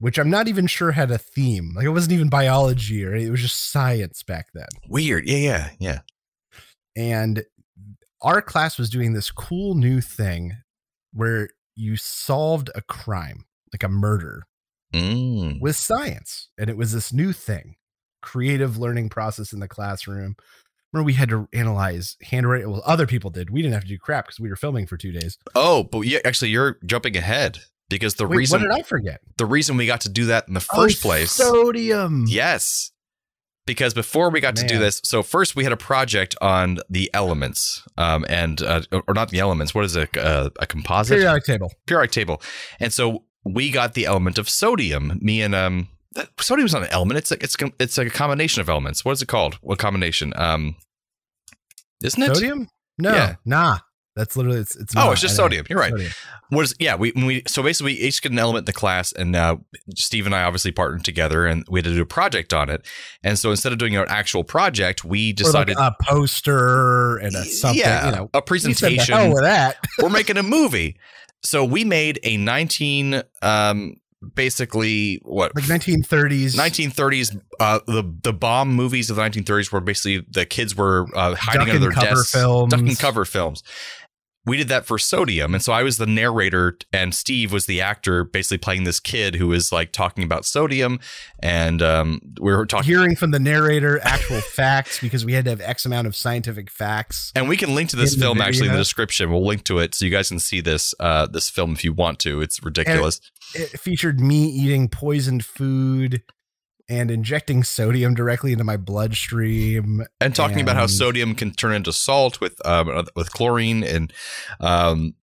which 0.00 0.18
I'm 0.18 0.30
not 0.30 0.48
even 0.48 0.66
sure 0.66 0.90
had 0.92 1.10
a 1.10 1.18
theme. 1.18 1.72
Like 1.76 1.84
it 1.84 1.90
wasn't 1.90 2.14
even 2.14 2.28
biology 2.28 3.04
or 3.04 3.14
it 3.14 3.30
was 3.30 3.40
just 3.42 3.70
science 3.70 4.22
back 4.24 4.48
then. 4.52 4.66
Weird. 4.88 5.28
Yeah, 5.28 5.36
yeah, 5.38 5.70
yeah. 5.78 5.98
And 6.96 7.44
our 8.22 8.42
class 8.42 8.78
was 8.78 8.90
doing 8.90 9.12
this 9.12 9.30
cool 9.30 9.74
new 9.74 10.00
thing 10.00 10.56
where 11.12 11.50
you 11.76 11.96
solved 11.96 12.70
a 12.74 12.82
crime, 12.82 13.44
like 13.72 13.82
a 13.82 13.88
murder, 13.88 14.46
Mm. 14.92 15.60
with 15.60 15.76
science. 15.76 16.48
And 16.58 16.68
it 16.68 16.76
was 16.76 16.92
this 16.92 17.12
new 17.12 17.32
thing, 17.32 17.76
creative 18.22 18.76
learning 18.76 19.08
process 19.08 19.52
in 19.52 19.60
the 19.60 19.68
classroom. 19.68 20.34
Remember, 20.92 21.06
we 21.06 21.12
had 21.12 21.28
to 21.28 21.48
analyze 21.52 22.16
handwriting. 22.22 22.68
Well, 22.68 22.82
other 22.84 23.06
people 23.06 23.30
did. 23.30 23.50
We 23.50 23.62
didn't 23.62 23.74
have 23.74 23.84
to 23.84 23.88
do 23.88 23.98
crap 23.98 24.24
because 24.26 24.40
we 24.40 24.48
were 24.48 24.56
filming 24.56 24.88
for 24.88 24.96
two 24.96 25.12
days. 25.12 25.38
Oh, 25.54 25.84
but 25.84 26.00
yeah, 26.00 26.18
actually, 26.24 26.50
you're 26.50 26.78
jumping 26.84 27.16
ahead 27.16 27.60
because 27.90 28.14
the 28.14 28.26
Wait, 28.26 28.36
reason 28.38 28.62
what 28.62 28.70
did 28.70 28.80
I 28.80 28.82
forget? 28.82 29.20
the 29.36 29.44
reason 29.44 29.76
we 29.76 29.84
got 29.86 30.00
to 30.02 30.08
do 30.08 30.24
that 30.26 30.48
in 30.48 30.54
the 30.54 30.60
first 30.60 31.04
Oh, 31.04 31.08
place. 31.08 31.32
Sodium. 31.32 32.24
Yes. 32.26 32.92
Because 33.66 33.92
before 33.94 34.30
we 34.30 34.40
got 34.40 34.56
to 34.56 34.66
do 34.66 34.78
this, 34.78 35.00
so 35.04 35.22
first 35.22 35.54
we 35.54 35.62
had 35.62 35.72
a 35.72 35.76
project 35.76 36.34
on 36.40 36.78
the 36.88 37.08
elements, 37.14 37.86
um, 37.98 38.24
and 38.28 38.60
uh, 38.62 38.80
or 39.06 39.14
not 39.14 39.28
the 39.28 39.38
elements. 39.38 39.74
What 39.74 39.84
is 39.84 39.94
it? 39.94 40.16
Uh, 40.16 40.50
a 40.58 40.66
composite 40.66 41.18
Periodic 41.18 41.44
table. 41.44 41.72
periodic 41.86 42.10
table. 42.10 42.42
And 42.80 42.92
so 42.92 43.24
we 43.44 43.70
got 43.70 43.94
the 43.94 44.06
element 44.06 44.38
of 44.38 44.48
sodium. 44.48 45.18
Me 45.22 45.40
and 45.42 45.54
um, 45.54 45.88
sodium's 46.40 46.72
not 46.72 46.82
an 46.82 46.88
element. 46.90 47.18
It's 47.18 47.30
like 47.30 47.44
it's 47.44 47.54
it's 47.78 47.96
like 47.98 48.08
a 48.08 48.10
combination 48.10 48.60
of 48.60 48.68
elements. 48.68 49.04
What 49.04 49.12
is 49.12 49.22
it 49.22 49.28
called? 49.28 49.54
What 49.60 49.78
combination? 49.78 50.32
Um, 50.36 50.74
isn't 52.02 52.20
it? 52.22 52.34
Sodium? 52.34 52.66
No, 52.98 53.12
Yeah. 53.12 53.34
nah. 53.44 53.78
That's 54.16 54.36
literally 54.36 54.58
it's. 54.58 54.76
it's 54.76 54.94
Oh, 54.96 55.00
not. 55.06 55.12
it's 55.12 55.20
just 55.20 55.36
sodium. 55.36 55.66
You're 55.70 55.78
right. 55.78 55.90
Sodium. 55.92 56.10
What 56.50 56.62
is 56.64 56.74
yeah? 56.80 56.96
We 56.96 57.12
we 57.14 57.42
so 57.46 57.62
basically 57.62 57.92
we 57.94 57.98
each 58.00 58.20
get 58.20 58.32
an 58.32 58.38
element 58.40 58.62
in 58.62 58.64
the 58.66 58.72
class, 58.72 59.12
and 59.12 59.36
uh, 59.36 59.56
Steve 59.94 60.26
and 60.26 60.34
I 60.34 60.42
obviously 60.42 60.72
partnered 60.72 61.04
together, 61.04 61.46
and 61.46 61.64
we 61.70 61.78
had 61.78 61.84
to 61.84 61.94
do 61.94 62.02
a 62.02 62.06
project 62.06 62.52
on 62.52 62.68
it. 62.68 62.84
And 63.22 63.38
so 63.38 63.50
instead 63.50 63.72
of 63.72 63.78
doing 63.78 63.94
an 63.96 64.06
actual 64.08 64.42
project, 64.42 65.04
we 65.04 65.28
Or 65.28 65.30
like 65.30 65.36
decided 65.36 65.76
a 65.78 65.94
poster 66.02 67.18
and 67.18 67.34
a 67.36 67.44
something. 67.44 67.78
yeah, 67.80 68.06
you 68.10 68.16
know, 68.16 68.30
a 68.34 68.38
said 68.38 68.46
presentation. 68.46 69.14
hell 69.14 69.32
with 69.32 69.42
that. 69.42 69.76
We're 70.02 70.08
making 70.10 70.38
a 70.38 70.42
movie. 70.42 70.96
So 71.42 71.64
we 71.64 71.84
made 71.84 72.18
a 72.24 72.36
19 72.36 73.22
um 73.42 73.94
basically 74.34 75.18
what 75.22 75.54
Like 75.56 75.64
1930s. 75.64 76.54
1930s 76.56 77.40
uh 77.58 77.80
the 77.86 78.02
the 78.22 78.32
bomb 78.34 78.68
movies 78.74 79.08
of 79.08 79.16
the 79.16 79.22
1930s 79.22 79.72
where 79.72 79.80
basically 79.80 80.26
the 80.30 80.44
kids 80.44 80.76
were 80.76 81.06
uh, 81.14 81.34
hiding 81.36 81.60
Duck 81.66 81.74
under 81.74 81.80
their 81.80 81.90
desks 81.90 82.30
films. 82.32 82.70
duck 82.70 82.80
and 82.80 82.98
cover 82.98 83.24
films 83.24 83.62
we 84.46 84.56
did 84.56 84.68
that 84.68 84.86
for 84.86 84.98
sodium. 84.98 85.54
And 85.54 85.62
so 85.62 85.72
i 85.72 85.82
was 85.82 85.98
the 85.98 86.06
narrator 86.06 86.78
and 86.92 87.14
steve 87.14 87.52
was 87.52 87.66
the 87.66 87.80
actor 87.80 88.24
basically 88.24 88.58
playing 88.58 88.84
this 88.84 89.00
kid 89.00 89.34
who 89.34 89.48
was 89.48 89.72
like 89.72 89.92
talking 89.92 90.24
about 90.24 90.44
sodium. 90.44 91.00
And 91.40 91.82
um 91.82 92.20
we 92.40 92.52
were 92.52 92.66
talking 92.66 92.86
Hearing 92.86 93.16
from 93.16 93.30
the 93.30 93.38
narrator 93.38 94.00
actual 94.02 94.40
facts 94.54 95.00
because 95.00 95.24
we 95.24 95.32
had 95.32 95.44
to 95.44 95.50
have 95.50 95.60
X 95.60 95.84
amount 95.84 96.06
of 96.06 96.16
scientific 96.16 96.70
facts. 96.70 97.32
and 97.34 97.48
we 97.48 97.56
can 97.56 97.74
link 97.74 97.90
to 97.90 97.96
this 97.96 98.14
film 98.14 98.40
actually 98.40 98.66
in 98.66 98.72
the 98.72 98.78
description. 98.78 99.30
We'll 99.30 99.46
link 99.46 99.64
to 99.64 99.78
it 99.78 99.94
so 99.94 100.04
you 100.04 100.10
guys 100.10 100.28
can 100.28 100.38
see 100.38 100.60
this 100.60 100.94
uh 101.00 101.26
this 101.26 101.50
film 101.50 101.72
if 101.72 101.84
you 101.84 101.92
want 101.92 102.18
to. 102.20 102.40
It's 102.40 102.62
ridiculous. 102.62 103.20
It 103.54 103.80
featured 103.80 104.20
me 104.20 104.46
eating 104.46 104.88
poisoned 104.88 105.44
food 105.44 106.22
and 106.90 107.10
injecting 107.10 107.62
sodium 107.62 108.14
directly 108.14 108.52
into 108.52 108.64
my 108.64 108.76
bloodstream. 108.76 110.04
and 110.20 110.34
talking 110.34 110.60
about 110.60 110.76
how 110.76 110.86
sodium 110.86 111.34
can 111.34 111.52
turn 111.52 111.72
into 111.72 111.92
salt 111.92 112.40
with 112.40 112.64
um 112.66 113.06
with 113.14 113.32
chlorine 113.32 113.82
and 113.84 114.12
um 114.60 115.14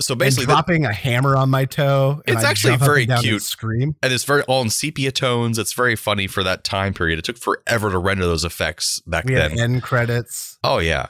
so 0.00 0.12
and 0.12 0.18
basically 0.18 0.44
the, 0.44 0.52
dropping 0.52 0.84
a 0.84 0.92
hammer 0.92 1.36
on 1.36 1.48
my 1.48 1.64
toe 1.64 2.20
it's 2.26 2.44
actually 2.44 2.76
very 2.76 3.02
and 3.02 3.08
down 3.08 3.18
and 3.18 3.24
cute. 3.24 3.42
Scream. 3.42 3.96
and 4.02 4.12
it's 4.12 4.24
very 4.24 4.42
all 4.42 4.60
in 4.62 4.70
sepia 4.70 5.10
tones 5.10 5.58
it's 5.58 5.72
very 5.72 5.96
funny 5.96 6.26
for 6.26 6.42
that 6.44 6.62
time 6.62 6.92
period 6.92 7.18
it 7.18 7.24
took 7.24 7.38
forever 7.38 7.90
to 7.90 7.98
render 7.98 8.26
those 8.26 8.44
effects 8.44 9.00
back 9.06 9.24
We 9.24 9.34
then 9.34 9.58
end 9.58 9.82
credits. 9.82 10.58
oh 10.62 10.78
yeah 10.78 11.06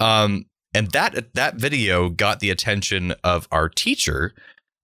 um 0.00 0.46
and 0.74 0.90
that 0.90 1.32
that 1.34 1.54
video 1.56 2.08
got 2.08 2.40
the 2.40 2.50
attention 2.50 3.14
of 3.22 3.46
our 3.52 3.68
teacher 3.68 4.34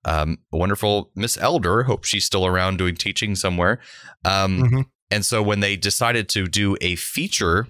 um 0.04 0.38
wonderful 0.52 1.10
miss 1.14 1.36
elder 1.38 1.82
hope 1.84 2.04
she's 2.04 2.24
still 2.24 2.46
around 2.46 2.76
doing 2.78 2.94
teaching 2.94 3.34
somewhere 3.36 3.78
um 4.24 4.62
Mhm. 4.62 4.84
And 5.12 5.26
so 5.26 5.42
when 5.42 5.58
they 5.58 5.76
decided 5.76 6.28
to 6.30 6.46
do 6.46 6.76
a 6.80 6.94
feature 6.94 7.66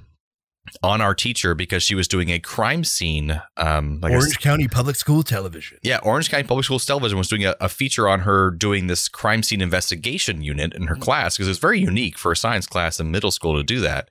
on 0.82 1.00
our 1.00 1.14
teacher 1.14 1.54
because 1.54 1.82
she 1.82 1.94
was 1.94 2.06
doing 2.06 2.28
a 2.28 2.38
crime 2.38 2.84
scene, 2.84 3.40
um, 3.56 3.98
like 4.02 4.12
a- 4.12 4.16
Orange 4.16 4.38
County 4.40 4.68
Public 4.68 4.94
School 4.94 5.22
Television. 5.22 5.78
yeah, 5.82 5.98
Orange 6.02 6.28
County 6.30 6.44
Public 6.46 6.66
Schools 6.66 6.84
Television 6.84 7.16
was 7.16 7.28
doing 7.28 7.46
a, 7.46 7.56
a 7.58 7.70
feature 7.70 8.06
on 8.10 8.20
her 8.20 8.50
doing 8.50 8.88
this 8.88 9.08
crime 9.08 9.42
scene 9.42 9.62
investigation 9.62 10.42
unit 10.42 10.74
in 10.74 10.86
her 10.88 10.96
class 10.96 11.34
because 11.36 11.46
it 11.48 11.50
was 11.50 11.58
very 11.58 11.80
unique 11.80 12.18
for 12.18 12.30
a 12.30 12.36
science 12.36 12.66
class 12.66 13.00
in 13.00 13.10
middle 13.10 13.30
school 13.30 13.56
to 13.56 13.62
do 13.64 13.80
that. 13.80 14.10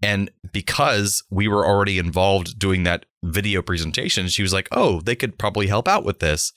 And 0.00 0.30
because 0.52 1.22
we 1.30 1.48
were 1.48 1.66
already 1.66 1.98
involved 1.98 2.58
doing 2.60 2.84
that 2.84 3.06
video 3.24 3.60
presentation, 3.60 4.28
she 4.28 4.42
was 4.42 4.52
like, 4.52 4.68
"Oh, 4.72 5.00
they 5.00 5.14
could 5.16 5.36
probably 5.36 5.66
help 5.66 5.88
out 5.88 6.04
with 6.04 6.20
this." 6.20 6.52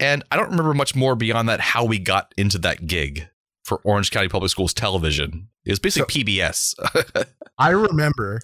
And 0.00 0.24
I 0.32 0.36
don't 0.36 0.50
remember 0.50 0.74
much 0.74 0.96
more 0.96 1.14
beyond 1.14 1.48
that 1.48 1.60
how 1.60 1.84
we 1.84 1.98
got 1.98 2.34
into 2.36 2.58
that 2.58 2.86
gig 2.86 3.28
for 3.64 3.80
Orange 3.84 4.10
County 4.10 4.28
Public 4.28 4.50
Schools 4.50 4.74
Television. 4.74 5.48
It 5.64 5.70
was 5.70 5.78
basically 5.78 6.24
PBS. 6.24 6.74
I 7.58 7.68
remember 7.70 8.40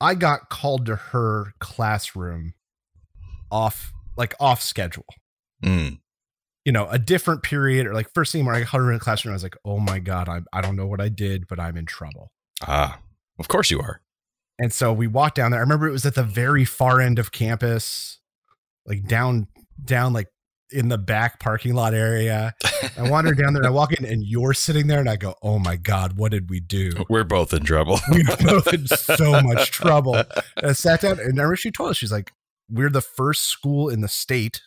I 0.00 0.14
got 0.14 0.48
called 0.48 0.86
to 0.86 0.96
her 0.96 1.54
classroom 1.58 2.54
off 3.50 3.92
like 4.16 4.34
off 4.40 4.62
schedule. 4.62 5.06
Mm. 5.64 5.98
You 6.64 6.72
know, 6.72 6.88
a 6.88 6.98
different 6.98 7.42
period 7.42 7.86
or 7.86 7.94
like 7.94 8.12
first 8.14 8.32
thing 8.32 8.44
where 8.44 8.54
I 8.54 8.60
got 8.60 8.72
her 8.72 8.90
in 8.90 8.98
the 8.98 9.04
classroom, 9.04 9.32
I 9.32 9.36
was 9.36 9.42
like, 9.42 9.56
oh 9.64 9.78
my 9.78 9.98
God, 9.98 10.28
I, 10.28 10.40
I 10.52 10.60
don't 10.60 10.76
know 10.76 10.86
what 10.86 11.00
I 11.00 11.08
did, 11.08 11.46
but 11.48 11.60
I'm 11.60 11.76
in 11.76 11.86
trouble. 11.86 12.32
Ah, 12.62 12.98
of 13.38 13.48
course 13.48 13.70
you 13.70 13.80
are. 13.80 14.00
And 14.58 14.72
so 14.72 14.92
we 14.92 15.06
walked 15.06 15.36
down 15.36 15.50
there. 15.50 15.60
I 15.60 15.62
remember 15.62 15.86
it 15.86 15.92
was 15.92 16.06
at 16.06 16.14
the 16.14 16.22
very 16.22 16.64
far 16.64 17.00
end 17.00 17.18
of 17.18 17.30
campus, 17.30 18.18
like 18.86 19.06
down, 19.06 19.48
down 19.84 20.12
like 20.12 20.28
in 20.72 20.88
the 20.88 20.98
back 20.98 21.38
parking 21.40 21.74
lot 21.74 21.94
area. 21.94 22.54
I 22.96 23.08
wandered 23.08 23.38
down 23.38 23.54
there 23.54 23.64
I 23.64 23.70
walk 23.70 23.92
in 23.92 24.04
and 24.04 24.22
you're 24.24 24.54
sitting 24.54 24.86
there 24.86 25.00
and 25.00 25.08
I 25.08 25.16
go, 25.16 25.34
oh 25.42 25.58
my 25.58 25.76
God, 25.76 26.16
what 26.16 26.32
did 26.32 26.50
we 26.50 26.60
do? 26.60 26.90
We're 27.08 27.24
both 27.24 27.52
in 27.52 27.64
trouble. 27.64 27.98
we 28.10 28.24
were 28.24 28.36
both 28.36 28.72
in 28.72 28.86
so 28.86 29.40
much 29.42 29.70
trouble. 29.70 30.16
And 30.16 30.26
I 30.62 30.72
sat 30.72 31.02
down 31.02 31.12
and 31.12 31.20
I 31.20 31.24
remember 31.26 31.56
she 31.56 31.70
told 31.70 31.90
us, 31.90 31.96
she's 31.96 32.12
like, 32.12 32.32
we're 32.68 32.90
the 32.90 33.00
first 33.00 33.44
school 33.44 33.88
in 33.88 34.00
the 34.00 34.08
state 34.08 34.60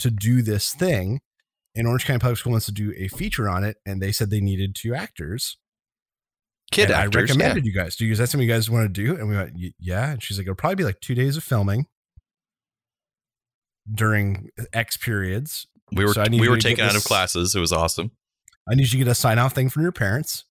to 0.00 0.10
do 0.10 0.42
this 0.42 0.74
thing. 0.74 1.20
And 1.74 1.86
Orange 1.86 2.04
County 2.04 2.18
Public 2.18 2.38
School 2.38 2.52
wants 2.52 2.66
to 2.66 2.72
do 2.72 2.92
a 2.96 3.08
feature 3.08 3.48
on 3.48 3.64
it. 3.64 3.78
And 3.86 4.02
they 4.02 4.12
said 4.12 4.28
they 4.28 4.40
needed 4.40 4.74
two 4.74 4.94
actors. 4.94 5.56
Kid 6.70 6.90
and 6.90 6.92
actors. 6.92 7.16
I 7.16 7.18
yeah. 7.18 7.22
recommended 7.22 7.66
you 7.66 7.72
guys. 7.72 7.96
Do 7.96 8.04
you, 8.04 8.12
is 8.12 8.18
that 8.18 8.28
something 8.28 8.46
you 8.46 8.54
guys 8.54 8.68
want 8.68 8.94
to 8.94 9.02
do? 9.02 9.16
And 9.16 9.28
we 9.30 9.36
went, 9.36 9.56
yeah. 9.78 10.10
And 10.10 10.22
she's 10.22 10.36
like, 10.36 10.46
it'll 10.46 10.56
probably 10.56 10.76
be 10.76 10.84
like 10.84 11.00
two 11.00 11.14
days 11.14 11.38
of 11.38 11.44
filming 11.44 11.86
during 13.92 14.50
X 14.72 14.96
periods. 14.96 15.66
We 15.92 16.04
were 16.04 16.12
So 16.12 16.24
we 16.30 16.48
were 16.48 16.58
taken 16.58 16.84
out 16.84 16.96
of 16.96 17.04
classes. 17.04 17.54
It 17.54 17.60
was 17.60 17.72
awesome. 17.72 18.10
I 18.68 18.74
need 18.74 18.84
you 18.84 18.98
to 18.98 19.04
get 19.04 19.08
a 19.08 19.14
sign 19.14 19.38
off 19.38 19.54
thing 19.54 19.68
from 19.68 19.82
your 19.82 19.92
parents. 19.92 20.44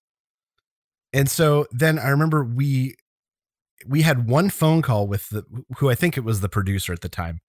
And 1.12 1.30
so 1.30 1.66
then 1.70 1.98
I 1.98 2.08
remember 2.08 2.44
we 2.44 2.96
we 3.86 4.02
had 4.02 4.28
one 4.28 4.50
phone 4.50 4.82
call 4.82 5.06
with 5.06 5.28
the 5.28 5.44
who 5.78 5.90
I 5.90 5.94
think 5.94 6.16
it 6.16 6.24
was 6.24 6.40
the 6.40 6.48
producer 6.48 6.92
at 6.92 7.02
the 7.02 7.08
time. 7.08 7.40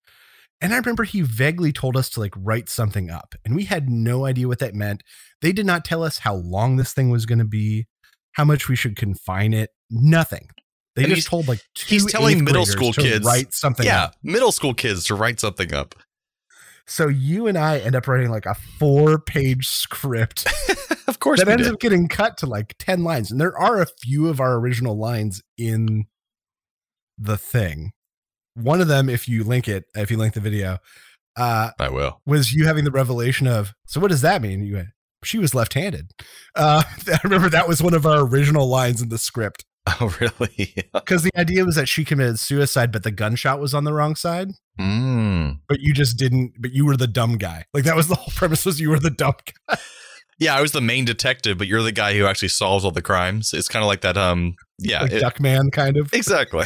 And 0.60 0.74
I 0.74 0.78
remember 0.78 1.04
he 1.04 1.22
vaguely 1.22 1.72
told 1.72 1.96
us 1.96 2.10
to 2.12 2.20
like 2.20 2.34
write 2.36 2.68
something 2.68 3.10
up. 3.10 3.36
And 3.46 3.56
we 3.56 3.66
had 3.66 3.90
no 3.90 4.26
idea 4.26 4.48
what 4.48 4.60
that 4.60 4.74
meant. 4.74 5.04
They 5.42 5.52
did 5.52 5.66
not 5.66 5.86
tell 5.86 6.04
us 6.04 6.20
how 6.20 6.36
long 6.36 6.78
this 6.78 6.94
thing 6.94 7.10
was 7.10 7.28
going 7.28 7.40
to 7.40 7.46
be, 7.46 7.86
how 8.34 8.44
much 8.44 8.68
we 8.68 8.76
should 8.76 8.96
confine 8.96 9.54
it, 9.54 9.70
nothing. 9.90 10.50
They 10.98 11.04
And 11.04 11.10
just 11.14 11.20
he's- 11.20 11.30
told 11.30 11.48
like 11.48 11.62
two 11.76 11.86
he's 11.88 12.06
telling 12.12 12.44
middle 12.44 12.66
school 12.66 12.92
to 12.92 13.02
kids- 13.02 13.26
write 13.26 13.54
something. 13.54 13.86
yeah, 13.86 14.06
up. 14.06 14.16
middle 14.24 14.52
school 14.52 14.74
kids 14.74 15.06
to 15.06 15.16
write 15.16 15.40
something 15.40 15.74
up. 15.74 15.96
So 16.88 17.08
you 17.08 17.48
and 17.48 17.58
I 17.58 17.80
end 17.80 17.96
up 17.96 18.08
writing 18.08 18.30
like 18.32 18.46
a 18.46 18.56
four 18.80 19.20
page 19.20 19.68
script 19.68 20.46
of 21.08 21.20
course, 21.20 21.40
that 21.40 21.48
ends 21.50 21.64
did. 21.66 21.74
up 21.74 21.80
getting 21.80 22.08
cut 22.08 22.38
to 22.40 22.46
like 22.46 22.76
10 22.80 23.04
lines. 23.04 23.32
And 23.32 23.40
there 23.40 23.58
are 23.58 23.82
a 23.82 23.86
few 24.02 24.28
of 24.28 24.40
our 24.42 24.56
original 24.56 24.98
lines 24.98 25.42
in 25.58 26.06
the 27.18 27.38
thing. 27.38 27.92
One 28.56 28.82
of 28.82 28.88
them, 28.88 29.10
if 29.10 29.28
you 29.28 29.44
link 29.44 29.68
it, 29.68 29.86
if 29.96 30.10
you 30.12 30.18
link 30.18 30.34
the 30.34 30.40
video, 30.40 30.80
uh, 31.36 31.72
I 31.80 31.90
will. 31.90 32.22
was 32.26 32.52
you 32.54 32.66
having 32.66 32.86
the 32.86 32.92
revelation 32.92 33.48
of, 33.48 33.74
so 33.86 34.00
what 34.00 34.10
does 34.10 34.22
that 34.22 34.42
mean? 34.42 34.64
You 34.64 34.76
went, 34.76 34.88
she 35.24 35.38
was 35.38 35.54
left 35.54 35.74
handed. 35.76 36.12
Uh, 36.56 36.84
I 37.08 37.20
remember 37.24 37.50
that 37.50 37.68
was 37.68 37.84
one 37.84 37.94
of 37.94 38.06
our 38.06 38.22
original 38.26 38.68
lines 38.68 39.02
in 39.02 39.10
the 39.10 39.18
script 39.20 39.66
Oh, 40.02 40.14
really? 40.20 40.74
because 40.94 41.24
the 41.24 41.32
idea 41.38 41.64
was 41.64 41.76
that 41.76 41.88
she 41.88 42.04
committed 42.04 42.40
suicide, 42.40 42.92
but 42.92 43.04
the 43.04 43.12
gunshot 43.12 43.60
was 43.60 43.74
on 43.74 43.86
the 43.86 43.94
wrong 43.94 44.16
side. 44.16 44.50
mm. 44.80 45.60
But 45.70 45.80
you 45.80 45.94
just 45.94 46.18
didn't, 46.18 46.54
but 46.60 46.74
you 46.74 46.86
were 46.86 46.98
the 46.98 47.08
dumb 47.08 47.38
guy. 47.38 47.64
Like 47.74 47.86
that 47.86 47.96
was 47.96 48.08
the 48.10 48.16
whole 48.16 48.34
premise 48.36 48.66
was 48.66 48.80
you 48.82 48.90
were 48.90 49.00
the 49.00 49.10
dumb 49.12 49.36
guy. 49.70 49.78
Yeah, 50.40 50.56
I 50.56 50.62
was 50.62 50.72
the 50.72 50.82
main 50.82 51.04
detective, 51.04 51.58
but 51.58 51.66
you're 51.66 51.82
the 51.82 51.92
guy 51.92 52.16
who 52.16 52.28
actually 52.28 52.50
solves 52.50 52.86
all 52.86 52.92
the 52.92 53.02
crimes. 53.02 53.56
It's 53.56 53.68
kind 53.68 53.82
of 53.82 53.88
like 53.88 54.02
that. 54.02 54.18
Um, 54.18 54.56
yeah, 54.78 55.02
like 55.02 55.14
it- 55.14 55.24
Duckman 55.24 55.72
kind 55.72 55.98
of. 55.98 56.14
exactly. 56.14 56.66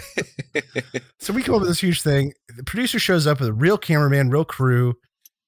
So 1.19 1.31
we 1.31 1.41
come 1.41 1.55
up 1.55 1.61
with 1.61 1.69
this 1.69 1.79
huge 1.79 2.01
thing. 2.01 2.33
The 2.57 2.65
producer 2.65 2.99
shows 2.99 3.27
up 3.27 3.39
with 3.39 3.47
a 3.47 3.53
real 3.53 3.77
cameraman, 3.77 4.29
real 4.29 4.43
crew. 4.43 4.95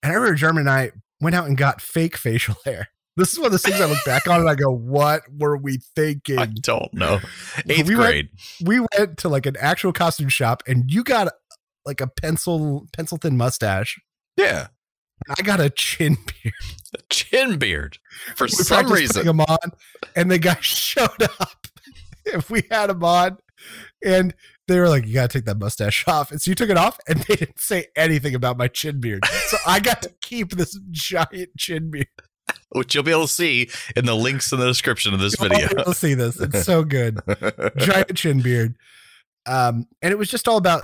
And 0.01 0.13
I 0.13 0.15
remember 0.15 0.35
Jeremy 0.35 0.61
and 0.61 0.69
I 0.69 0.91
went 1.19 1.35
out 1.35 1.47
and 1.47 1.57
got 1.57 1.81
fake 1.81 2.15
facial 2.15 2.55
hair. 2.63 2.87
This 3.15 3.31
is 3.33 3.37
one 3.39 3.47
of 3.47 3.51
the 3.51 3.59
things 3.59 3.79
I 3.79 3.85
look 3.85 4.03
back 4.05 4.27
on 4.27 4.39
and 4.39 4.49
I 4.49 4.55
go, 4.55 4.71
what 4.71 5.21
were 5.31 5.55
we 5.57 5.77
thinking? 5.95 6.39
I 6.39 6.47
don't 6.47 6.91
know. 6.93 7.19
Eighth 7.69 7.87
We 7.87 7.95
went- 7.95 8.07
grade. 8.09 8.29
we 8.63 8.79
went 8.79 9.17
to 9.19 9.29
like 9.29 9.45
an 9.45 9.55
actual 9.59 9.93
costume 9.93 10.29
shop 10.29 10.63
and 10.67 10.89
you 10.91 11.03
got 11.03 11.31
like 11.85 12.01
a 12.01 12.07
pencil 12.07 12.87
pencil 12.93 13.17
thin 13.17 13.37
mustache. 13.37 13.99
yeah, 14.37 14.67
And 15.27 15.35
I 15.37 15.43
got 15.43 15.59
a 15.59 15.69
chin 15.69 16.15
beard. 16.15 16.53
A 16.95 17.01
chin 17.09 17.57
beard 17.59 17.97
for 18.35 18.45
We 18.45 18.49
some 18.49 18.91
reason. 18.91 19.25
them 19.25 19.41
on, 19.41 19.57
and 20.15 20.29
the 20.31 20.39
guy 20.39 20.57
showed 20.61 21.21
up. 21.23 21.67
If 22.25 22.49
we 22.49 22.63
had 22.71 22.89
him 22.89 23.03
on, 23.03 23.37
and 24.05 24.33
they 24.67 24.79
were 24.79 24.87
like, 24.87 25.05
"You 25.05 25.13
gotta 25.15 25.27
take 25.27 25.45
that 25.45 25.57
mustache 25.57 26.07
off." 26.07 26.31
And 26.31 26.41
so 26.41 26.51
you 26.51 26.55
took 26.55 26.69
it 26.69 26.77
off, 26.77 26.99
and 27.07 27.19
they 27.27 27.35
didn't 27.35 27.59
say 27.59 27.87
anything 27.97 28.33
about 28.35 28.57
my 28.57 28.67
chin 28.69 28.99
beard. 29.01 29.25
So 29.47 29.57
I 29.67 29.79
got 29.81 30.03
to 30.03 30.13
keep 30.21 30.51
this 30.51 30.79
giant 30.91 31.49
chin 31.57 31.91
beard. 31.91 32.07
Which 32.75 32.93
you'll 32.95 33.03
be 33.03 33.11
able 33.11 33.23
to 33.23 33.27
see 33.27 33.69
in 33.95 34.05
the 34.05 34.15
links 34.15 34.51
in 34.51 34.59
the 34.59 34.65
description 34.67 35.13
of 35.13 35.19
this 35.19 35.35
video. 35.39 35.67
You'll 35.85 35.93
see 35.93 36.13
this. 36.13 36.39
It's 36.39 36.63
so 36.63 36.83
good. 36.83 37.19
Giant 37.77 38.15
chin 38.15 38.41
beard. 38.41 38.75
Um, 39.45 39.85
and 40.01 40.11
it 40.11 40.17
was 40.17 40.29
just 40.29 40.47
all 40.47 40.57
about. 40.57 40.83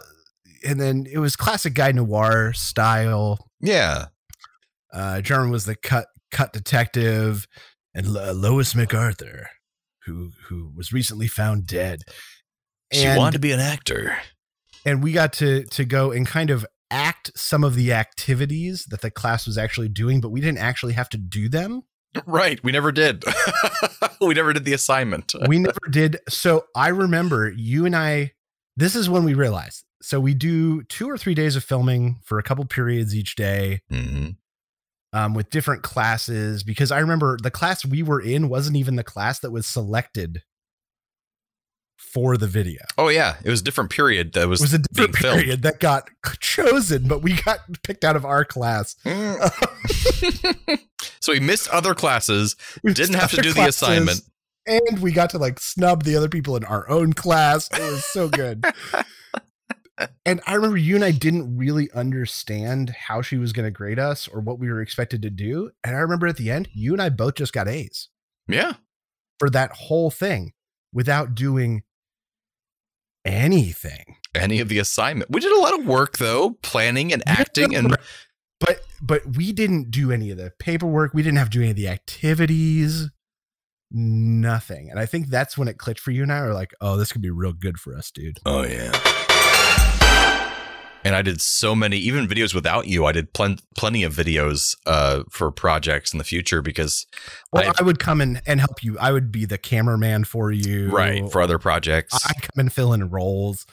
And 0.67 0.79
then 0.79 1.07
it 1.11 1.19
was 1.19 1.35
classic 1.35 1.73
guy 1.73 1.91
noir 1.93 2.51
style. 2.53 3.49
yeah, 3.61 4.05
Uh, 4.91 5.21
Jarman 5.21 5.51
was 5.51 5.65
the 5.65 5.75
cut 5.75 6.07
cut 6.31 6.51
detective, 6.53 7.47
and 7.95 8.05
Lo- 8.07 8.33
Lois 8.33 8.75
MacArthur, 8.75 9.47
who 10.05 10.31
who 10.47 10.71
was 10.75 10.91
recently 10.91 11.27
found 11.27 11.65
dead. 11.65 12.01
she 12.91 13.07
wanted 13.07 13.33
to 13.33 13.39
be 13.39 13.51
an 13.51 13.59
actor. 13.61 14.17
and 14.85 15.01
we 15.01 15.11
got 15.13 15.31
to 15.33 15.63
to 15.63 15.85
go 15.85 16.11
and 16.11 16.27
kind 16.27 16.49
of 16.49 16.65
act 16.91 17.31
some 17.35 17.63
of 17.63 17.75
the 17.75 17.93
activities 17.93 18.85
that 18.89 19.01
the 19.01 19.11
class 19.11 19.45
was 19.45 19.57
actually 19.57 19.89
doing, 19.89 20.21
but 20.21 20.29
we 20.29 20.41
didn't 20.41 20.57
actually 20.59 20.93
have 20.93 21.09
to 21.09 21.17
do 21.17 21.49
them. 21.49 21.83
Right, 22.25 22.63
we 22.63 22.71
never 22.71 22.91
did. 22.91 23.23
we 24.21 24.33
never 24.33 24.51
did 24.53 24.65
the 24.65 24.73
assignment. 24.73 25.33
We 25.47 25.59
never 25.59 25.79
did. 25.89 26.17
So 26.27 26.65
I 26.75 26.87
remember 26.89 27.51
you 27.55 27.85
and 27.85 27.95
I. 27.95 28.31
This 28.75 28.95
is 28.95 29.09
when 29.09 29.23
we 29.25 29.33
realized. 29.33 29.83
So 30.01 30.19
we 30.19 30.33
do 30.33 30.83
two 30.83 31.09
or 31.09 31.17
three 31.17 31.33
days 31.35 31.55
of 31.55 31.63
filming 31.63 32.19
for 32.23 32.39
a 32.39 32.43
couple 32.43 32.65
periods 32.65 33.15
each 33.15 33.35
day. 33.35 33.81
Mhm. 33.91 34.37
um, 35.11 35.33
with 35.33 35.49
different 35.49 35.81
classes 35.81 36.61
because 36.63 36.91
I 36.91 36.99
remember 36.99 37.37
the 37.41 37.49
class 37.49 37.83
we 37.83 38.03
were 38.03 38.21
in 38.21 38.47
wasn't 38.47 38.77
even 38.77 38.95
the 38.95 39.03
class 39.03 39.39
that 39.39 39.51
was 39.51 39.65
selected 39.65 40.43
for 41.99 42.37
the 42.37 42.47
video. 42.47 42.81
Oh 42.97 43.09
yeah, 43.09 43.35
it 43.43 43.49
was 43.49 43.61
a 43.61 43.63
different 43.63 43.89
period 43.91 44.33
that 44.33 44.47
was, 44.47 44.61
It 44.61 44.63
was 44.63 44.73
a 44.73 44.79
different 44.79 45.15
filmed. 45.17 45.39
period 45.41 45.61
that 45.61 45.79
got 45.79 46.09
chosen, 46.39 47.07
but 47.07 47.21
we 47.21 47.33
got 47.41 47.59
picked 47.83 48.03
out 48.03 48.15
of 48.15 48.25
our 48.25 48.43
class. 48.45 48.95
Mm. 49.05 50.79
so 51.19 51.33
we 51.33 51.39
missed 51.39 51.69
other 51.69 51.93
classes, 51.93 52.55
We 52.83 52.93
didn't 52.93 53.15
have 53.15 53.31
to 53.31 53.41
do 53.41 53.53
the 53.53 53.67
assignment. 53.67 54.21
and 54.65 54.99
we 54.99 55.11
got 55.11 55.29
to 55.31 55.37
like 55.37 55.59
snub 55.59 56.03
the 56.03 56.15
other 56.15 56.29
people 56.29 56.55
in 56.55 56.63
our 56.63 56.89
own 56.89 57.13
class. 57.13 57.69
It 57.71 57.79
was 57.79 58.05
so 58.05 58.27
good. 58.29 58.65
and 60.25 60.41
I 60.47 60.55
remember 60.55 60.77
you 60.77 60.95
and 60.95 61.03
I 61.03 61.11
didn't 61.11 61.57
really 61.57 61.91
understand 61.91 62.91
how 62.91 63.21
she 63.21 63.37
was 63.37 63.53
going 63.53 63.65
to 63.65 63.71
grade 63.71 63.99
us 63.99 64.27
or 64.27 64.39
what 64.39 64.57
we 64.59 64.69
were 64.71 64.81
expected 64.81 65.21
to 65.23 65.29
do. 65.29 65.71
And 65.83 65.95
I 65.95 65.99
remember 65.99 66.27
at 66.27 66.37
the 66.37 66.49
end, 66.49 66.69
you 66.73 66.93
and 66.93 67.01
I 67.01 67.09
both 67.09 67.35
just 67.35 67.53
got 67.53 67.67
A's. 67.67 68.09
Yeah, 68.47 68.73
for 69.37 69.49
that 69.51 69.71
whole 69.73 70.09
thing 70.09 70.53
without 70.91 71.35
doing 71.35 71.83
anything. 73.29 74.17
any 74.35 74.59
of 74.59 74.69
the 74.69 74.79
assignment. 74.79 75.31
We 75.31 75.39
did 75.39 75.51
a 75.51 75.59
lot 75.59 75.79
of 75.79 75.85
work 75.85 76.17
though, 76.17 76.51
planning 76.61 77.13
and 77.13 77.23
acting, 77.25 77.75
and 77.75 77.95
But 78.59 78.81
but 79.01 79.37
we 79.37 79.53
didn't 79.53 79.91
do 79.91 80.11
any 80.11 80.31
of 80.31 80.37
the 80.37 80.51
paperwork. 80.59 81.13
We 81.13 81.23
didn't 81.23 81.37
have 81.37 81.49
to 81.49 81.57
do 81.57 81.61
any 81.61 81.71
of 81.71 81.77
the 81.77 81.87
activities. 81.87 83.09
Nothing. 83.91 84.89
And 84.91 84.99
I 84.99 85.05
think 85.05 85.27
that's 85.27 85.57
when 85.57 85.67
it 85.67 85.77
clicked 85.77 85.99
for 85.99 86.11
you 86.11 86.23
and 86.23 86.31
I 86.31 86.41
were 86.41 86.53
like, 86.53 86.73
oh, 86.81 86.97
this 86.97 87.11
could 87.11 87.21
be 87.21 87.31
real 87.31 87.53
good 87.53 87.79
for 87.79 87.95
us, 87.95 88.11
dude. 88.11 88.39
oh 88.45 88.63
yeah. 88.63 88.91
And 91.05 91.15
I 91.15 91.21
did 91.21 91.39
so 91.39 91.75
many, 91.75 91.97
even 91.97 92.27
videos 92.27 92.53
without 92.53 92.87
you. 92.87 93.05
I 93.05 93.13
did 93.13 93.33
plen- 93.33 93.59
plenty 93.77 94.03
of 94.03 94.13
videos 94.13 94.75
uh, 94.85 95.23
for 95.29 95.49
projects 95.49 96.11
in 96.13 96.17
the 96.17 96.25
future 96.25 96.61
because, 96.61 97.07
Well, 97.53 97.69
I- 97.69 97.73
I, 97.79 97.83
would 97.83 97.99
come 97.99 98.19
in 98.19 98.41
and 98.45 98.59
help 98.59 98.83
you. 98.83 98.99
I 98.99 99.11
would 99.13 99.31
be 99.31 99.45
the 99.45 99.57
cameraman 99.57 100.25
for 100.25 100.51
you. 100.51 100.89
right, 100.91 101.29
for 101.31 101.41
other 101.41 101.57
projects. 101.57 102.13
I 102.27 102.33
come 102.33 102.57
and 102.57 102.73
fill 102.73 102.91
in 102.91 103.09
roles. 103.09 103.65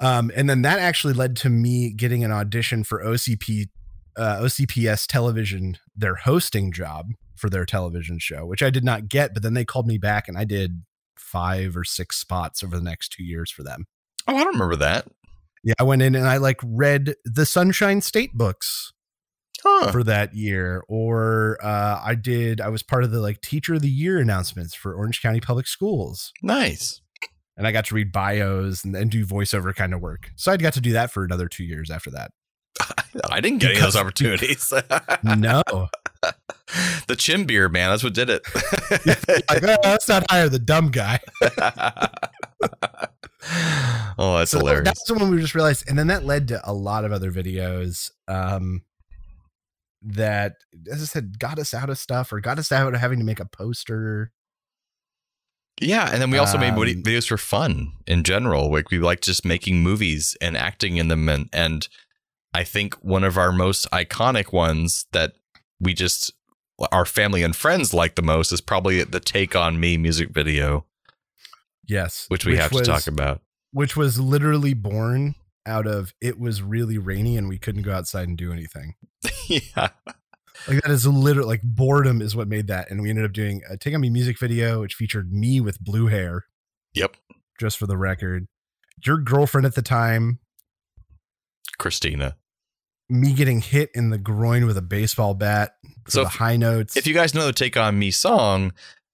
Um, 0.00 0.30
and 0.34 0.50
then 0.50 0.62
that 0.62 0.78
actually 0.80 1.14
led 1.14 1.36
to 1.36 1.48
me 1.48 1.92
getting 1.92 2.24
an 2.24 2.32
audition 2.32 2.82
for 2.82 3.02
OCP, 3.04 3.68
uh, 4.16 4.40
OCPS 4.40 5.06
television, 5.06 5.78
their 5.94 6.16
hosting 6.16 6.72
job 6.72 7.12
for 7.36 7.48
their 7.48 7.64
television 7.64 8.18
show, 8.18 8.44
which 8.44 8.62
I 8.62 8.70
did 8.70 8.84
not 8.84 9.08
get. 9.08 9.32
But 9.32 9.42
then 9.44 9.54
they 9.54 9.64
called 9.64 9.86
me 9.86 9.96
back, 9.96 10.26
and 10.28 10.36
I 10.36 10.44
did 10.44 10.82
five 11.16 11.76
or 11.76 11.84
six 11.84 12.16
spots 12.18 12.62
over 12.64 12.76
the 12.76 12.82
next 12.82 13.10
two 13.12 13.22
years 13.24 13.50
for 13.50 13.62
them. 13.62 13.86
oh, 14.26 14.34
I 14.34 14.42
don't 14.42 14.54
remember 14.54 14.76
that. 14.76 15.06
Yeah, 15.66 15.74
I 15.80 15.82
went 15.82 16.00
in 16.00 16.14
and 16.14 16.28
I 16.28 16.36
like 16.36 16.60
read 16.64 17.16
the 17.24 17.44
Sunshine 17.44 18.00
State 18.00 18.32
books 18.34 18.92
Huh. 19.64 19.90
for 19.90 20.04
that 20.04 20.32
year, 20.32 20.84
or 20.88 21.58
uh, 21.60 22.00
I 22.04 22.14
did. 22.14 22.60
I 22.60 22.68
was 22.68 22.84
part 22.84 23.02
of 23.02 23.10
the 23.10 23.18
like 23.20 23.40
Teacher 23.40 23.74
of 23.74 23.82
the 23.82 23.90
Year 23.90 24.18
announcements 24.18 24.74
for 24.76 24.94
Orange 24.94 25.20
County 25.20 25.40
Public 25.40 25.66
Schools. 25.66 26.32
nice. 26.40 27.00
and 27.56 27.66
I 27.66 27.72
got 27.72 27.86
to 27.86 27.94
read 27.96 28.12
bios 28.12 28.84
and 28.84 28.94
then 28.94 29.08
do 29.08 29.26
voiceover 29.26 29.74
kind 29.74 29.92
of 29.92 30.00
work. 30.00 30.30
So 30.36 30.52
I 30.52 30.56
got 30.56 30.74
to 30.74 30.80
do 30.80 30.92
that 30.92 31.10
for 31.10 31.24
another 31.24 31.48
two 31.48 31.64
years 31.64 31.90
after 31.90 32.10
that. 32.12 32.30
I 33.28 33.40
didn't 33.40 33.58
get 33.58 33.70
any 33.70 33.78
of 33.80 33.84
those 33.86 33.96
opportunities. 33.96 34.72
No, 35.24 35.62
the 37.06 37.16
chin 37.16 37.44
beard, 37.46 37.72
man. 37.72 37.90
That's 37.90 38.02
what 38.04 38.14
did 38.14 38.28
it. 38.30 38.42
like, 39.50 39.62
"Oh, 39.62 39.76
let's 39.84 40.08
not 40.08 40.24
hire 40.30 40.48
the 40.48 40.58
dumb 40.58 40.90
guy. 40.90 41.20
oh, 44.18 44.38
that's 44.38 44.50
So 44.50 44.58
hilarious. 44.58 44.84
that's 44.84 45.10
when 45.10 45.30
we 45.30 45.40
just 45.40 45.54
realized, 45.54 45.88
and 45.88 45.98
then 45.98 46.08
that 46.08 46.24
led 46.24 46.48
to 46.48 46.60
a 46.68 46.72
lot 46.72 47.04
of 47.04 47.12
other 47.12 47.30
videos 47.30 48.10
um, 48.28 48.82
that, 50.02 50.54
as 50.90 51.02
I 51.02 51.04
said, 51.04 51.38
got 51.38 51.58
us 51.58 51.74
out 51.74 51.90
of 51.90 51.98
stuff 51.98 52.32
or 52.32 52.40
got 52.40 52.58
us 52.58 52.72
out 52.72 52.94
of 52.94 53.00
having 53.00 53.18
to 53.18 53.24
make 53.24 53.40
a 53.40 53.46
poster. 53.46 54.32
Yeah, 55.80 56.08
and 56.10 56.22
then 56.22 56.30
we 56.30 56.38
also 56.38 56.56
made 56.56 56.72
Um, 56.72 56.80
vid- 56.84 57.04
videos 57.04 57.28
for 57.28 57.36
fun 57.36 57.92
in 58.06 58.22
general. 58.24 58.72
Like 58.72 58.90
we 58.90 58.98
like 58.98 59.20
just 59.20 59.44
making 59.44 59.82
movies 59.82 60.36
and 60.40 60.56
acting 60.56 60.96
in 60.96 61.08
them, 61.08 61.28
and 61.28 61.48
and 61.52 61.86
I 62.54 62.64
think 62.64 62.94
one 62.96 63.24
of 63.24 63.36
our 63.36 63.52
most 63.52 63.88
iconic 63.90 64.52
ones 64.52 65.04
that 65.12 65.34
we 65.78 65.92
just 65.92 66.32
our 66.92 67.04
family 67.04 67.42
and 67.42 67.54
friends 67.54 67.94
like 67.94 68.14
the 68.14 68.22
most 68.22 68.52
is 68.52 68.60
probably 68.60 69.02
the 69.02 69.20
"Take 69.20 69.56
on 69.56 69.80
Me" 69.80 69.96
music 69.96 70.30
video, 70.30 70.84
Yes, 71.86 72.26
which 72.28 72.44
we 72.44 72.56
have 72.56 72.72
was, 72.72 72.82
to 72.82 72.86
talk 72.86 73.06
about. 73.06 73.40
Which 73.72 73.96
was 73.96 74.18
literally 74.20 74.74
born 74.74 75.34
out 75.64 75.86
of 75.86 76.14
it 76.20 76.38
was 76.38 76.62
really 76.62 76.98
rainy 76.98 77.36
and 77.36 77.48
we 77.48 77.58
couldn't 77.58 77.82
go 77.82 77.92
outside 77.92 78.28
and 78.28 78.36
do 78.36 78.52
anything. 78.52 78.94
yeah, 79.48 79.88
Like 80.68 80.82
that 80.82 80.90
is 80.90 81.06
literally 81.06 81.48
like 81.48 81.62
boredom 81.62 82.20
is 82.20 82.34
what 82.34 82.48
made 82.48 82.66
that. 82.68 82.90
And 82.90 83.02
we 83.02 83.10
ended 83.10 83.24
up 83.24 83.32
doing 83.32 83.62
a 83.68 83.76
Take 83.76 83.94
On 83.94 84.00
Me 84.00 84.10
music 84.10 84.38
video, 84.38 84.80
which 84.80 84.94
featured 84.94 85.32
me 85.32 85.60
with 85.60 85.80
blue 85.80 86.06
hair, 86.06 86.46
yep, 86.94 87.16
just 87.60 87.78
for 87.78 87.86
the 87.86 87.96
record. 87.96 88.46
Your 89.04 89.18
girlfriend 89.18 89.66
at 89.66 89.74
the 89.74 89.82
time, 89.82 90.40
Christina. 91.78 92.36
Me 93.08 93.32
getting 93.32 93.60
hit 93.60 93.90
in 93.94 94.10
the 94.10 94.18
groin 94.18 94.66
with 94.66 94.76
a 94.76 94.82
baseball 94.82 95.34
bat 95.34 95.76
So 96.08 96.22
the 96.22 96.26
if- 96.28 96.34
high 96.34 96.56
notes. 96.56 96.96
If 96.96 97.06
you 97.06 97.14
guys 97.14 97.34
know 97.34 97.46
the 97.46 97.52
"Take 97.52 97.76
on 97.76 97.98
Me" 97.98 98.10
song, 98.10 98.72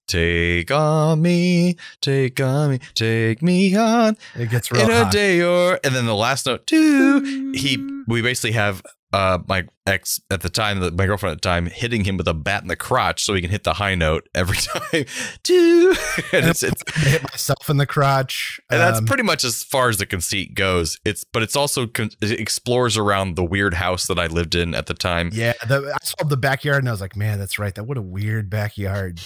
Take 0.09 0.71
on 0.73 1.23
me, 1.23 1.77
take 2.01 2.41
on 2.41 2.71
me, 2.73 2.81
take 2.95 3.41
me 3.41 3.75
on 3.77 4.17
It 4.35 4.51
gets 4.51 4.71
real 4.73 4.83
in 4.83 4.91
a 4.91 5.11
day 5.11 5.41
or 5.41 5.79
and 5.85 5.95
then 5.95 6.07
the 6.07 6.15
last 6.15 6.45
note 6.45 6.67
too. 6.67 7.53
He 7.55 7.79
we 8.09 8.21
basically 8.21 8.53
have 8.53 8.83
uh 9.13 9.39
my 9.49 9.67
ex 9.87 10.21
at 10.31 10.41
the 10.43 10.49
time, 10.49 10.81
the- 10.81 10.91
my 10.91 11.07
girlfriend 11.07 11.33
at 11.33 11.43
the 11.43 11.49
time, 11.49 11.67
hitting 11.67 12.05
him 12.05 12.17
with 12.17 12.27
a 12.29 12.35
bat 12.35 12.63
in 12.63 12.69
the 12.69 12.77
crotch 12.77 13.23
so 13.25 13.35
he 13.35 13.41
can 13.41 13.51
hit 13.51 13.65
the 13.65 13.75
high 13.75 13.95
note 13.95 14.29
every 14.35 14.57
time. 14.61 14.83
And 16.33 16.47
it's, 16.47 16.63
it's 16.63 16.83
I 16.97 17.09
hit 17.09 17.23
myself 17.23 17.69
in 17.69 17.77
the 17.77 17.87
crotch. 17.87 18.61
and 18.71 18.81
that's 18.81 18.99
Um, 18.99 19.07
pretty 19.07 19.23
much 19.23 19.45
as 19.45 19.63
far 19.63 19.89
as 19.89 19.99
the 19.99 20.07
conceit 20.07 20.55
goes. 20.55 20.99
It's 21.05 21.25
but 21.25 21.43
it's 21.43 21.57
also 21.57 21.87
con- 21.87 22.11
it 22.21 22.31
explores 22.41 22.97
around 22.97 23.37
the 23.37 23.45
weird 23.45 23.75
house 23.75 24.07
that 24.07 24.19
I 24.19 24.27
lived 24.29 24.55
in 24.55 24.75
at 24.75 24.87
the 24.87 24.95
time. 24.95 25.31
yeah. 25.33 25.53
The, 25.67 25.93
I 25.95 26.05
saw 26.05 26.25
the 26.27 26.37
backyard 26.37 26.79
and 26.79 26.89
I 26.89 26.93
was 26.93 27.01
like, 27.01 27.17
man, 27.17 27.39
that's 27.39 27.59
right. 27.59 27.75
That 27.75 27.85
what 27.85 27.99
a 27.99 28.03
weird 28.03 28.49
backyard. 28.51 29.21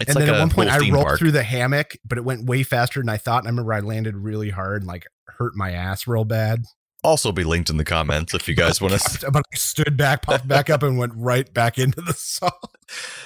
It's 0.00 0.08
and 0.08 0.16
like 0.16 0.24
then 0.26 0.34
at 0.34 0.40
one 0.40 0.50
point, 0.50 0.70
I 0.70 0.78
rolled 0.90 1.04
park. 1.06 1.18
through 1.18 1.32
the 1.32 1.42
hammock, 1.42 1.96
but 2.04 2.16
it 2.18 2.24
went 2.24 2.46
way 2.46 2.62
faster 2.62 3.00
than 3.00 3.08
I 3.08 3.18
thought. 3.18 3.40
And 3.40 3.48
I 3.48 3.50
remember 3.50 3.72
I 3.74 3.80
landed 3.80 4.16
really 4.16 4.50
hard 4.50 4.82
and 4.82 4.88
like 4.88 5.06
hurt 5.38 5.54
my 5.54 5.72
ass 5.72 6.06
real 6.06 6.24
bad. 6.24 6.64
Also, 7.04 7.32
be 7.32 7.42
linked 7.42 7.68
in 7.68 7.78
the 7.78 7.84
comments 7.84 8.32
if 8.32 8.46
you 8.46 8.54
guys 8.54 8.80
want 8.80 8.94
to. 8.94 9.30
But 9.32 9.42
I 9.52 9.56
stood 9.56 9.96
back, 9.96 10.22
popped 10.22 10.46
back 10.46 10.70
up, 10.70 10.84
and 10.84 10.96
went 10.96 11.12
right 11.16 11.52
back 11.52 11.76
into 11.78 12.00
the 12.00 12.12
song. 12.12 12.50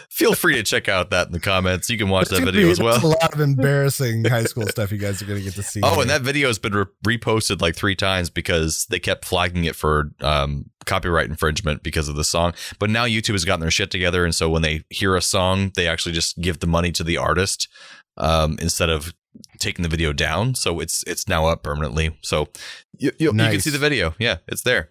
Feel 0.08 0.34
free 0.34 0.54
to 0.54 0.62
check 0.62 0.88
out 0.88 1.10
that 1.10 1.26
in 1.26 1.32
the 1.32 1.40
comments. 1.40 1.90
You 1.90 1.98
can 1.98 2.08
watch 2.08 2.28
that 2.28 2.42
video 2.42 2.66
be- 2.66 2.70
as 2.70 2.80
well. 2.80 3.04
a 3.04 3.08
lot 3.08 3.34
of 3.34 3.40
embarrassing 3.40 4.24
high 4.24 4.44
school 4.44 4.66
stuff 4.66 4.92
you 4.92 4.98
guys 4.98 5.20
are 5.20 5.26
going 5.26 5.38
to 5.40 5.44
get 5.44 5.54
to 5.54 5.62
see. 5.62 5.80
Oh, 5.82 5.90
here. 5.94 6.00
and 6.02 6.10
that 6.10 6.22
video 6.22 6.48
has 6.48 6.58
been 6.58 6.72
re- 6.72 7.18
reposted 7.18 7.60
like 7.60 7.74
three 7.76 7.96
times 7.96 8.30
because 8.30 8.86
they 8.86 8.98
kept 8.98 9.26
flagging 9.26 9.64
it 9.64 9.76
for 9.76 10.10
um, 10.20 10.70
copyright 10.86 11.28
infringement 11.28 11.82
because 11.82 12.08
of 12.08 12.16
the 12.16 12.24
song. 12.24 12.54
But 12.78 12.88
now 12.88 13.04
YouTube 13.04 13.32
has 13.32 13.44
gotten 13.44 13.60
their 13.60 13.70
shit 13.70 13.90
together, 13.90 14.24
and 14.24 14.34
so 14.34 14.48
when 14.48 14.62
they 14.62 14.84
hear 14.88 15.16
a 15.16 15.22
song, 15.22 15.72
they 15.74 15.86
actually 15.86 16.12
just 16.12 16.40
give 16.40 16.60
the 16.60 16.66
money 16.66 16.92
to 16.92 17.04
the 17.04 17.18
artist 17.18 17.68
um, 18.16 18.56
instead 18.60 18.88
of 18.88 19.12
taking 19.58 19.82
the 19.82 19.88
video 19.88 20.12
down. 20.12 20.54
So 20.54 20.80
it's 20.80 21.02
it's 21.06 21.28
now 21.28 21.46
up 21.46 21.62
permanently. 21.62 22.16
So 22.22 22.48
you, 22.96 23.12
you, 23.18 23.32
you 23.32 23.38
can 23.38 23.60
see 23.60 23.70
the 23.70 23.78
video. 23.78 24.14
Yeah, 24.18 24.38
it's 24.46 24.62
there. 24.62 24.90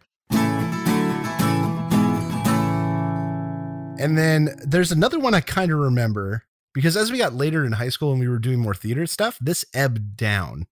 And 3.98 4.18
then 4.18 4.50
there's 4.66 4.92
another 4.92 5.20
one 5.20 5.34
I 5.34 5.40
kind 5.40 5.72
of 5.72 5.80
remember 5.80 6.44
because 6.74 6.98
as 6.98 7.12
we 7.12 7.18
got 7.18 7.34
later 7.34 7.66
in 7.66 7.74
high 7.74 7.90
school 7.90 8.12
and 8.12 8.20
we 8.20 8.28
were 8.28 8.40
doing 8.40 8.60
more 8.60 8.76
theater 8.76 9.08
stuff, 9.08 9.38
this 9.40 9.66
ebbed 9.74 10.18
down. 10.18 10.68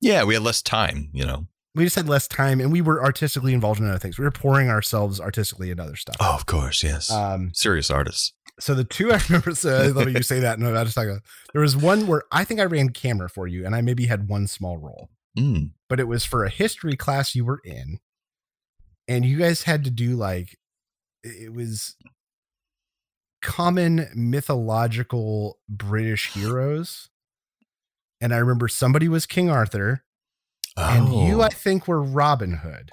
Yeah, 0.00 0.24
we 0.24 0.34
had 0.34 0.42
less 0.42 0.60
time. 0.60 1.10
You 1.12 1.24
know. 1.24 1.46
We 1.76 1.84
just 1.84 1.96
had 1.96 2.08
less 2.08 2.28
time 2.28 2.60
and 2.60 2.70
we 2.70 2.80
were 2.80 3.02
artistically 3.02 3.52
involved 3.52 3.80
in 3.80 3.88
other 3.88 3.98
things. 3.98 4.16
We 4.16 4.24
were 4.24 4.30
pouring 4.30 4.68
ourselves 4.68 5.20
artistically 5.20 5.70
in 5.70 5.80
other 5.80 5.96
stuff. 5.96 6.16
Oh, 6.20 6.34
of 6.34 6.46
course, 6.46 6.84
yes. 6.84 7.10
Um, 7.10 7.50
Serious 7.52 7.90
artists. 7.90 8.32
So 8.60 8.74
the 8.74 8.84
two 8.84 9.12
I 9.12 9.20
remember, 9.28 9.54
so 9.54 9.74
I 9.76 9.86
love 9.88 10.08
you 10.10 10.22
say 10.22 10.40
that. 10.40 10.58
No, 10.58 10.74
I 10.74 10.84
just 10.84 10.94
talk 10.94 11.06
about. 11.06 11.22
There 11.52 11.62
was 11.62 11.76
one 11.76 12.06
where 12.06 12.22
I 12.32 12.44
think 12.44 12.60
I 12.60 12.64
ran 12.64 12.90
camera 12.90 13.28
for 13.28 13.46
you, 13.46 13.64
and 13.66 13.74
I 13.74 13.80
maybe 13.80 14.06
had 14.06 14.28
one 14.28 14.46
small 14.46 14.78
role, 14.78 15.10
Mm. 15.38 15.72
but 15.88 15.98
it 16.00 16.06
was 16.08 16.24
for 16.24 16.44
a 16.44 16.50
history 16.50 16.96
class 16.96 17.34
you 17.34 17.44
were 17.44 17.60
in, 17.64 17.98
and 19.08 19.24
you 19.24 19.36
guys 19.38 19.64
had 19.64 19.82
to 19.84 19.90
do 19.90 20.14
like 20.16 20.56
it 21.22 21.52
was 21.52 21.96
common 23.42 24.08
mythological 24.14 25.58
British 25.68 26.32
heroes. 26.32 27.10
And 28.20 28.32
I 28.32 28.38
remember 28.38 28.68
somebody 28.68 29.08
was 29.08 29.26
King 29.26 29.50
Arthur, 29.50 30.04
and 30.76 31.08
you, 31.08 31.40
Oh. 31.40 31.42
I 31.42 31.48
think, 31.50 31.86
were 31.88 32.02
Robin 32.02 32.58
Hood. 32.58 32.90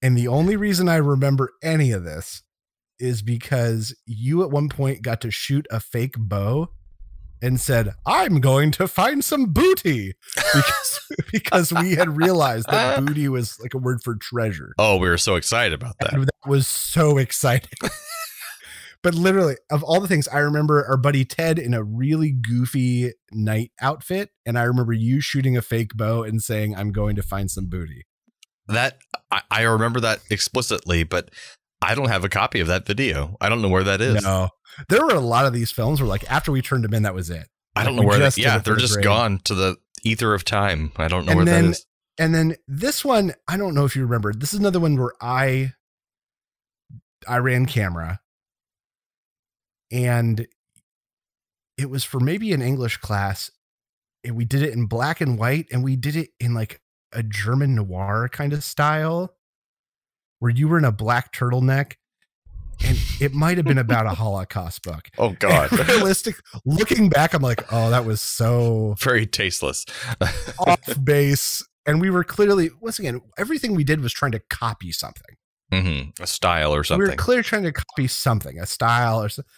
And 0.00 0.16
the 0.16 0.28
only 0.28 0.56
reason 0.56 0.88
I 0.88 0.96
remember 0.96 1.50
any 1.62 1.90
of 1.90 2.04
this 2.04 2.42
is 2.98 3.22
because 3.22 3.94
you 4.06 4.42
at 4.42 4.50
one 4.50 4.68
point 4.68 5.02
got 5.02 5.20
to 5.22 5.30
shoot 5.30 5.66
a 5.70 5.80
fake 5.80 6.14
bow 6.18 6.70
and 7.40 7.60
said, 7.60 7.94
I'm 8.06 8.40
going 8.40 8.70
to 8.72 8.88
find 8.88 9.24
some 9.24 9.52
booty 9.52 10.14
because, 10.34 11.00
because 11.32 11.72
we 11.72 11.94
had 11.94 12.16
realized 12.16 12.68
that 12.68 13.04
booty 13.04 13.28
was 13.28 13.58
like 13.60 13.74
a 13.74 13.78
word 13.78 14.02
for 14.02 14.16
treasure. 14.16 14.74
oh, 14.78 14.96
we 14.96 15.08
were 15.08 15.18
so 15.18 15.36
excited 15.36 15.72
about 15.72 15.96
that. 16.00 16.12
And 16.12 16.24
that 16.24 16.48
was 16.48 16.66
so 16.66 17.18
exciting. 17.18 17.70
but 19.02 19.14
literally, 19.14 19.56
of 19.70 19.82
all 19.82 20.00
the 20.00 20.08
things, 20.08 20.28
I 20.28 20.38
remember 20.38 20.84
our 20.86 20.96
buddy 20.96 21.24
Ted 21.24 21.58
in 21.58 21.74
a 21.74 21.82
really 21.82 22.32
goofy 22.32 23.12
night 23.32 23.72
outfit. 23.80 24.30
And 24.44 24.58
I 24.58 24.62
remember 24.62 24.92
you 24.92 25.20
shooting 25.20 25.56
a 25.56 25.62
fake 25.62 25.96
bow 25.96 26.22
and 26.22 26.42
saying, 26.42 26.74
I'm 26.74 26.92
going 26.92 27.16
to 27.16 27.22
find 27.22 27.50
some 27.50 27.66
booty. 27.66 28.06
That 28.66 28.98
I, 29.30 29.42
I 29.50 29.62
remember 29.62 30.00
that 30.00 30.20
explicitly, 30.30 31.02
but 31.02 31.30
I 31.80 31.94
don't 31.94 32.08
have 32.08 32.24
a 32.24 32.28
copy 32.28 32.60
of 32.60 32.66
that 32.68 32.86
video. 32.86 33.36
I 33.40 33.48
don't 33.48 33.62
know 33.62 33.68
where 33.68 33.84
that 33.84 34.00
is. 34.00 34.22
No. 34.24 34.48
There 34.88 35.02
were 35.04 35.14
a 35.14 35.20
lot 35.20 35.46
of 35.46 35.52
these 35.52 35.70
films 35.70 36.00
where, 36.00 36.08
like, 36.08 36.28
after 36.30 36.50
we 36.52 36.60
turned 36.62 36.84
them 36.84 36.94
in, 36.94 37.04
that 37.04 37.14
was 37.14 37.30
it. 37.30 37.48
I 37.76 37.84
don't 37.84 37.96
Like, 37.96 38.02
know 38.02 38.08
where. 38.08 38.18
That, 38.18 38.36
yeah, 38.36 38.58
they're 38.58 38.76
just 38.76 38.94
grade. 38.94 39.04
gone 39.04 39.38
to 39.44 39.54
the 39.54 39.76
ether 40.02 40.34
of 40.34 40.44
time. 40.44 40.92
I 40.96 41.06
don't 41.08 41.24
know 41.24 41.32
And 41.32 41.36
where 41.38 41.44
then- 41.44 41.64
that 41.66 41.70
is. 41.70 41.86
And 42.20 42.34
then 42.34 42.56
this 42.66 43.04
one, 43.04 43.32
I 43.46 43.56
don't 43.56 43.74
know 43.74 43.84
if 43.84 43.94
you 43.94 44.02
remember. 44.02 44.32
This 44.32 44.52
is 44.52 44.58
another 44.58 44.80
one 44.80 44.96
where 44.96 45.12
I 45.20 45.72
I 47.28 47.36
ran 47.38 47.66
camera 47.66 48.20
and 49.92 50.46
it 51.76 51.88
was 51.90 52.02
for 52.04 52.18
maybe 52.20 52.52
an 52.52 52.60
English 52.62 52.96
class. 52.98 53.50
And 54.24 54.34
we 54.36 54.44
did 54.44 54.62
it 54.62 54.72
in 54.72 54.86
black 54.86 55.20
and 55.20 55.38
white 55.38 55.66
and 55.70 55.84
we 55.84 55.94
did 55.94 56.16
it 56.16 56.30
in 56.40 56.54
like 56.54 56.80
a 57.12 57.22
German 57.22 57.76
noir 57.76 58.28
kind 58.30 58.52
of 58.52 58.64
style 58.64 59.34
where 60.38 60.50
you 60.50 60.68
were 60.68 60.78
in 60.78 60.84
a 60.84 60.92
black 60.92 61.32
turtleneck 61.32 61.94
and 62.84 62.96
it 63.20 63.32
might 63.32 63.56
have 63.56 63.66
been 63.66 63.78
about 63.78 64.06
a 64.06 64.10
Holocaust 64.10 64.82
book. 64.82 65.08
Oh 65.18 65.30
God, 65.38 65.72
And 65.72 65.88
realistic 65.88 66.36
looking 66.64 67.08
back, 67.08 67.34
I'm 67.34 67.42
like, 67.42 67.72
oh, 67.72 67.90
that 67.90 68.04
was 68.04 68.20
so 68.20 68.94
very 69.00 69.26
tasteless. 69.26 69.84
off 70.60 70.80
base. 71.04 71.66
And 71.86 72.00
we 72.00 72.10
were 72.10 72.22
clearly, 72.22 72.70
once 72.80 72.98
again, 72.98 73.20
everything 73.36 73.74
we 73.74 73.82
did 73.82 74.00
was 74.00 74.12
trying 74.12 74.32
to 74.32 74.40
copy 74.50 74.92
something. 74.92 75.36
hmm 75.72 76.10
A 76.20 76.26
style 76.26 76.72
or 76.74 76.84
something. 76.84 77.04
We 77.04 77.10
were 77.10 77.16
clearly 77.16 77.42
trying 77.42 77.64
to 77.64 77.72
copy 77.72 78.06
something, 78.06 78.58
a 78.60 78.66
style 78.66 79.22
or 79.22 79.28
something. 79.28 79.50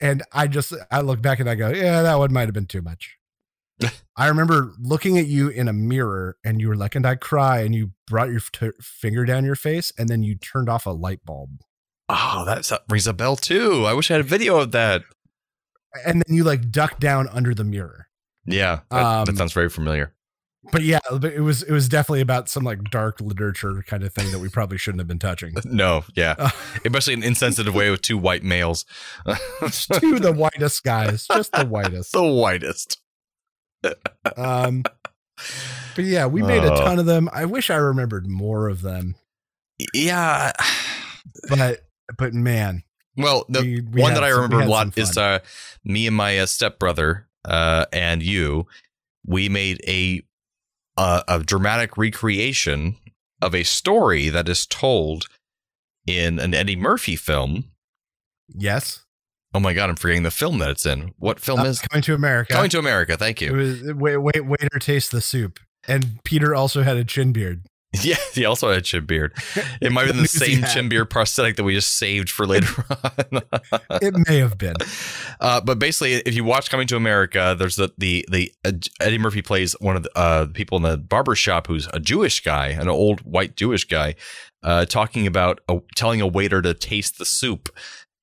And 0.00 0.22
I 0.32 0.46
just, 0.46 0.74
I 0.90 1.00
look 1.00 1.22
back 1.22 1.40
and 1.40 1.48
I 1.48 1.54
go, 1.54 1.70
yeah, 1.70 2.02
that 2.02 2.18
one 2.18 2.32
might 2.32 2.42
have 2.46 2.52
been 2.52 2.66
too 2.66 2.82
much. 2.82 3.16
I 4.16 4.28
remember 4.28 4.72
looking 4.80 5.18
at 5.18 5.26
you 5.26 5.48
in 5.48 5.68
a 5.68 5.72
mirror 5.72 6.36
and 6.44 6.60
you 6.60 6.68
were 6.68 6.76
like, 6.76 6.94
and 6.94 7.06
I 7.06 7.14
cry. 7.16 7.60
And 7.60 7.74
you 7.74 7.90
brought 8.06 8.30
your 8.30 8.40
t- 8.40 8.70
finger 8.80 9.24
down 9.24 9.44
your 9.44 9.54
face 9.56 9.92
and 9.98 10.08
then 10.08 10.22
you 10.22 10.34
turned 10.36 10.68
off 10.68 10.86
a 10.86 10.90
light 10.90 11.20
bulb. 11.24 11.60
oh, 12.08 12.44
that 12.46 12.70
rings 12.88 13.06
a 13.06 13.12
bell 13.12 13.36
too. 13.36 13.84
I 13.84 13.92
wish 13.92 14.10
I 14.10 14.14
had 14.14 14.20
a 14.20 14.24
video 14.28 14.58
of 14.58 14.72
that. 14.72 15.02
And 16.06 16.22
then 16.26 16.36
you 16.36 16.44
like 16.44 16.70
ducked 16.70 17.00
down 17.00 17.28
under 17.28 17.54
the 17.54 17.64
mirror. 17.64 18.08
Yeah, 18.46 18.80
that, 18.90 19.24
that 19.24 19.28
Um, 19.30 19.36
sounds 19.36 19.52
very 19.52 19.68
familiar. 19.68 20.12
But 20.72 20.82
yeah, 20.82 20.98
but 21.10 21.32
it 21.32 21.40
was, 21.42 21.62
it 21.62 21.70
was 21.72 21.88
definitely 21.88 22.20
about 22.22 22.48
some 22.48 22.64
like 22.64 22.82
dark 22.90 23.20
literature 23.20 23.84
kind 23.86 24.02
of 24.02 24.12
thing 24.12 24.32
that 24.32 24.40
we 24.40 24.48
probably 24.48 24.78
shouldn't 24.78 25.00
have 25.00 25.06
been 25.08 25.18
touching. 25.18 25.54
No, 25.64 26.04
yeah, 26.14 26.34
Uh, 26.38 26.50
especially 26.84 27.14
an 27.14 27.22
insensitive 27.22 27.74
way 27.74 27.90
with 27.90 28.02
two 28.02 28.18
white 28.18 28.42
males. 28.42 28.84
to 29.26 30.18
the 30.18 30.32
whitest 30.36 30.82
guys, 30.84 31.26
just 31.28 31.52
the 31.52 31.64
whitest. 31.66 32.12
the 32.12 32.22
whitest. 32.24 32.98
Um, 34.36 34.82
but 35.94 36.04
yeah, 36.04 36.26
we 36.26 36.42
made 36.42 36.64
a 36.64 36.72
Oh. 36.72 36.84
ton 36.84 36.98
of 36.98 37.06
them. 37.06 37.28
I 37.32 37.44
wish 37.44 37.70
I 37.70 37.76
remembered 37.76 38.26
more 38.26 38.68
of 38.68 38.82
them, 38.82 39.14
Yeah. 39.94 40.52
but 41.48 41.80
but 42.18 42.32
man, 42.34 42.82
Well, 43.16 43.44
the 43.48 43.60
we- 43.62 43.80
we 43.80 44.00
one 44.02 44.14
that 44.14 44.24
I 44.24 44.28
remember 44.28 44.60
a 44.60 44.66
lot 44.66 44.96
is 44.98 45.16
uh, 45.16 45.38
me 45.84 46.06
and 46.06 46.16
my 46.16 46.38
uh, 46.38 46.46
stepbrother 46.46 47.28
uh, 47.44 47.86
and 47.92 48.22
you. 48.22 48.66
We 49.26 49.48
made 49.48 49.80
a 49.86 50.22
uh, 50.96 51.22
a 51.28 51.38
dramatic 51.42 51.96
recreation 51.96 52.96
of 53.42 53.54
a 53.54 53.62
story 53.64 54.28
that 54.30 54.48
is 54.48 54.66
told 54.66 55.26
in 56.06 56.38
an 56.38 56.54
Eddie 56.54 56.76
Murphy 56.76 57.16
film. 57.16 57.70
yes, 58.48 59.04
Oh 59.56 59.60
my 59.60 59.72
god, 59.72 59.88
I'm 59.88 59.96
forgetting 59.96 60.22
the 60.22 60.30
film 60.30 60.58
that 60.58 60.68
it's 60.68 60.84
in. 60.84 61.14
What 61.18 61.40
film 61.40 61.60
Uh, 61.60 61.64
is 61.64 61.80
coming 61.80 62.02
to 62.02 62.14
America. 62.14 62.52
Coming 62.52 62.68
to 62.70 62.78
America? 62.78 63.16
Thank 63.16 63.40
you. 63.40 63.48
it 63.48 63.56
was 63.56 63.94
wait, 63.94 64.16
wait, 64.18 64.44
waiter 64.46 64.78
taste 64.78 65.12
the 65.12 65.22
soup, 65.22 65.58
and 65.88 66.18
Peter 66.24 66.54
also 66.54 66.82
had 66.82 66.98
a 66.98 67.04
chin 67.04 67.32
beard. 67.32 67.62
Yeah, 68.02 68.16
he 68.34 68.44
also 68.44 68.68
had 68.68 68.78
a 68.78 68.82
chin 68.82 69.06
beard. 69.06 69.32
It 69.80 69.90
might 69.90 70.06
have 70.06 70.14
been 70.16 70.22
the 70.22 70.28
same 70.46 70.58
had- 70.58 70.70
chin 70.74 70.90
beard 70.90 71.08
prosthetic 71.08 71.56
that 71.56 71.64
we 71.64 71.72
just 71.72 71.96
saved 71.96 72.28
for 72.28 72.46
later 72.46 72.84
on. 72.90 73.40
It 74.02 74.14
may 74.28 74.36
have 74.40 74.58
been. 74.58 74.74
Uh, 75.40 75.62
but 75.62 75.78
basically, 75.78 76.14
if 76.16 76.34
you 76.34 76.44
watch 76.44 76.68
Coming 76.68 76.86
to 76.88 76.96
America, 76.96 77.56
there's 77.58 77.76
the 77.76 77.90
the 77.96 78.26
the 78.30 78.52
uh, 78.66 78.72
Eddie 79.00 79.16
Murphy 79.16 79.40
plays 79.40 79.72
one 79.80 79.96
of 79.96 80.02
the 80.02 80.10
uh, 80.18 80.46
people 80.52 80.76
in 80.76 80.82
the 80.82 80.98
barber 80.98 81.34
shop 81.34 81.68
who's 81.68 81.88
a 81.94 82.00
Jewish 82.00 82.40
guy, 82.44 82.66
an 82.68 82.88
old 82.88 83.20
white 83.20 83.56
Jewish 83.56 83.84
guy, 83.86 84.14
uh, 84.62 84.84
talking 84.84 85.26
about 85.26 85.60
a, 85.66 85.78
telling 85.94 86.20
a 86.20 86.26
waiter 86.26 86.60
to 86.60 86.74
taste 86.74 87.16
the 87.16 87.24
soup, 87.24 87.70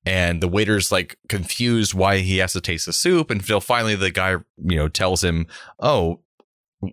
and 0.06 0.40
the 0.40 0.48
waiter's 0.48 0.90
like 0.92 1.16
confused 1.28 1.94
why 1.94 2.18
he 2.18 2.38
has 2.38 2.52
to 2.54 2.60
taste 2.60 2.86
the 2.86 2.92
soup, 2.92 3.30
until 3.30 3.60
finally 3.60 3.94
the 3.96 4.10
guy 4.10 4.32
you 4.32 4.76
know 4.76 4.88
tells 4.88 5.22
him, 5.24 5.46
"Oh." 5.78 6.20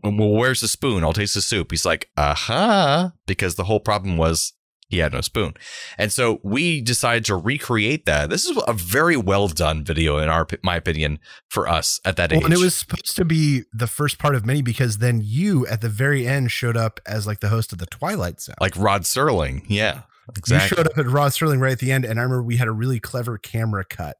Well, 0.06 0.30
where's 0.30 0.62
the 0.62 0.70
spoon? 0.70 1.04
I'll 1.04 1.12
taste 1.12 1.34
the 1.36 1.42
soup. 1.42 1.70
He's 1.72 1.86
like, 1.86 2.10
aha, 2.16 3.12
because 3.28 3.56
the 3.56 3.66
whole 3.66 3.82
problem 3.82 4.16
was 4.16 4.54
he 4.88 5.00
had 5.00 5.12
no 5.12 5.20
spoon. 5.20 5.54
And 5.98 6.14
so 6.14 6.40
we 6.44 6.80
decided 6.80 7.26
to 7.26 7.36
recreate 7.36 8.06
that. 8.06 8.30
This 8.30 8.46
is 8.46 8.58
a 8.68 8.72
very 8.72 9.18
well 9.18 9.50
done 9.50 9.84
video 9.84 10.18
in 10.18 10.30
our 10.30 10.48
my 10.64 10.78
opinion 10.78 11.20
for 11.50 11.68
us 11.68 12.00
at 12.06 12.16
that 12.16 12.32
Well, 12.32 12.40
age. 12.40 12.46
and 12.46 12.54
it 12.54 12.60
was 12.60 12.74
supposed 12.76 13.18
to 13.18 13.26
be 13.26 13.64
the 13.74 13.88
first 13.88 14.18
part 14.18 14.34
of 14.34 14.46
many 14.46 14.62
because 14.62 15.00
then 15.00 15.20
you 15.22 15.68
at 15.68 15.82
the 15.82 15.90
very 15.90 16.26
end 16.26 16.52
showed 16.52 16.78
up 16.78 17.02
as 17.06 17.28
like 17.28 17.42
the 17.42 17.50
host 17.50 17.74
of 17.74 17.80
the 17.80 17.86
Twilight 17.86 18.40
Zone. 18.40 18.56
like 18.62 18.78
Rod 18.78 19.02
Serling. 19.02 19.64
Yeah. 19.68 20.04
You 20.48 20.60
showed 20.60 20.88
up 20.88 20.98
at 20.98 21.08
Rod 21.08 21.32
Serling 21.32 21.60
right 21.60 21.72
at 21.72 21.80
the 21.80 21.92
end, 21.92 22.06
and 22.06 22.20
I 22.20 22.24
remember 22.24 22.44
we 22.44 22.58
had 22.58 22.68
a 22.68 22.72
really 22.72 23.00
clever 23.00 23.38
camera 23.38 23.84
cut 23.86 24.18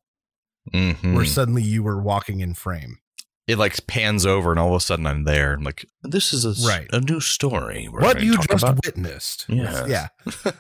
Mhm. 0.74 1.16
where 1.16 1.26
suddenly 1.26 1.64
you 1.64 1.84
were 1.84 2.00
walking 2.02 2.40
in 2.42 2.54
frame. 2.54 3.00
It 3.48 3.58
like 3.58 3.86
pans 3.88 4.26
over 4.26 4.52
and 4.52 4.60
all 4.60 4.70
of 4.70 4.76
a 4.76 4.80
sudden 4.80 5.06
I'm 5.08 5.24
there. 5.24 5.54
I'm 5.54 5.64
like, 5.64 5.86
this 6.04 6.32
is 6.32 6.46
a, 6.46 6.68
Right. 6.68 6.88
a 6.94 7.02
new 7.02 7.20
story. 7.20 7.88
what 7.88 8.22
you 8.22 8.38
just 8.38 8.64
about." 8.64 8.80
witnessed. 8.86 9.46
Yes. 9.50 9.90
Yeah. 9.90 10.08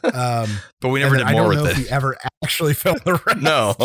Um, 0.13 0.57
But 0.81 0.89
we 0.89 0.99
never 0.99 1.15
did 1.15 1.27
I 1.27 1.31
more 1.33 1.43
don't 1.53 1.55
know 1.57 1.61
with 1.63 1.71
if 1.73 1.77
it. 1.77 1.83
we 1.83 1.89
ever 1.89 2.17
actually 2.43 2.73
filmed 2.81 3.01
the 3.05 3.13
rest. 3.25 3.39
No, 3.41 3.75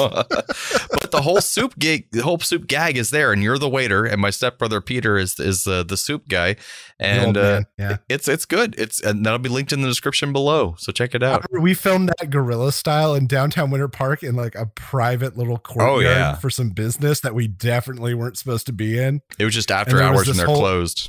the 1.17 1.23
whole 1.23 1.41
soup 1.41 1.79
gig, 1.79 2.07
the 2.13 2.23
whole 2.23 2.39
soup 2.39 2.67
gag 2.67 2.97
is 2.97 3.11
there, 3.11 3.33
and 3.33 3.43
you're 3.43 3.59
the 3.59 3.69
waiter, 3.69 4.05
and 4.05 4.21
my 4.21 4.31
stepbrother 4.31 4.81
Peter 4.81 5.17
is 5.19 5.39
is 5.41 5.67
uh, 5.67 5.83
the 5.83 5.97
soup 5.97 6.29
guy, 6.29 6.57
and 7.01 7.37
uh, 7.37 7.63
yeah. 7.79 7.97
it's 8.09 8.29
it's 8.29 8.45
good. 8.45 8.75
It's 8.79 9.01
and 9.03 9.25
that'll 9.27 9.39
be 9.39 9.49
linked 9.49 9.73
in 9.73 9.83
the 9.83 9.89
description 9.89 10.33
below, 10.33 10.75
so 10.79 10.93
check 10.93 11.15
it 11.15 11.23
out. 11.23 11.45
We 11.51 11.75
filmed 11.75 12.13
that 12.19 12.31
guerrilla 12.31 12.73
style 12.73 13.15
in 13.15 13.27
downtown 13.27 13.71
Winter 13.71 13.89
Park 13.89 14.23
in 14.23 14.37
like 14.37 14.55
a 14.55 14.67
private 14.67 15.37
little 15.37 15.59
courtyard 15.59 15.97
Oh, 15.97 16.01
yeah. 16.01 16.35
for 16.37 16.51
some 16.51 16.71
business 16.71 17.21
that 17.21 17.35
we 17.35 17.49
definitely 17.49 18.15
weren't 18.15 18.39
supposed 18.39 18.67
to 18.67 18.73
be 18.73 18.99
in. 18.99 19.21
It 19.39 19.45
was 19.45 19.55
just 19.55 19.71
after 19.71 19.97
And 19.99 20.07
hours 20.07 20.29
and 20.29 20.39
they're 20.39 20.47
whole- 20.47 20.59
closed. 20.59 21.09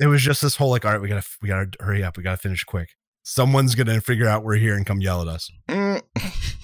It 0.00 0.06
was 0.08 0.22
just 0.22 0.42
this 0.42 0.56
whole 0.56 0.70
like, 0.70 0.84
all 0.84 0.92
right, 0.92 1.00
we 1.00 1.08
gotta 1.08 1.24
we 1.40 1.48
gotta 1.48 1.70
hurry 1.80 2.02
up, 2.02 2.16
we 2.16 2.22
gotta 2.22 2.36
finish 2.36 2.64
quick. 2.64 2.90
Someone's 3.22 3.74
gonna 3.74 4.00
figure 4.00 4.26
out 4.26 4.44
we're 4.44 4.56
here 4.56 4.74
and 4.74 4.84
come 4.84 5.00
yell 5.00 5.22
at 5.22 5.28
us. 5.28 5.50
Mm. 5.68 6.02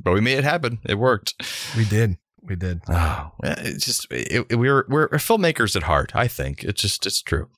but 0.00 0.12
we 0.14 0.20
made 0.20 0.38
it 0.38 0.44
happen. 0.44 0.78
It 0.84 0.94
worked. 0.98 1.34
We 1.76 1.84
did. 1.84 2.16
We 2.42 2.56
did. 2.56 2.80
Oh, 2.88 3.30
it's 3.42 3.84
just 3.84 4.06
it, 4.10 4.46
it- 4.50 4.56
we're 4.56 4.84
we're 4.88 5.08
filmmakers 5.10 5.76
at 5.76 5.84
heart. 5.84 6.12
I 6.14 6.28
think 6.28 6.64
it's 6.64 6.82
just 6.82 7.06
it's 7.06 7.22
true. 7.22 7.48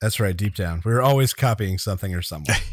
That's 0.00 0.18
right, 0.18 0.36
deep 0.36 0.56
down. 0.56 0.82
we're 0.84 1.00
always 1.00 1.32
copying 1.32 1.78
something 1.78 2.14
or 2.14 2.22
someone. 2.22 2.56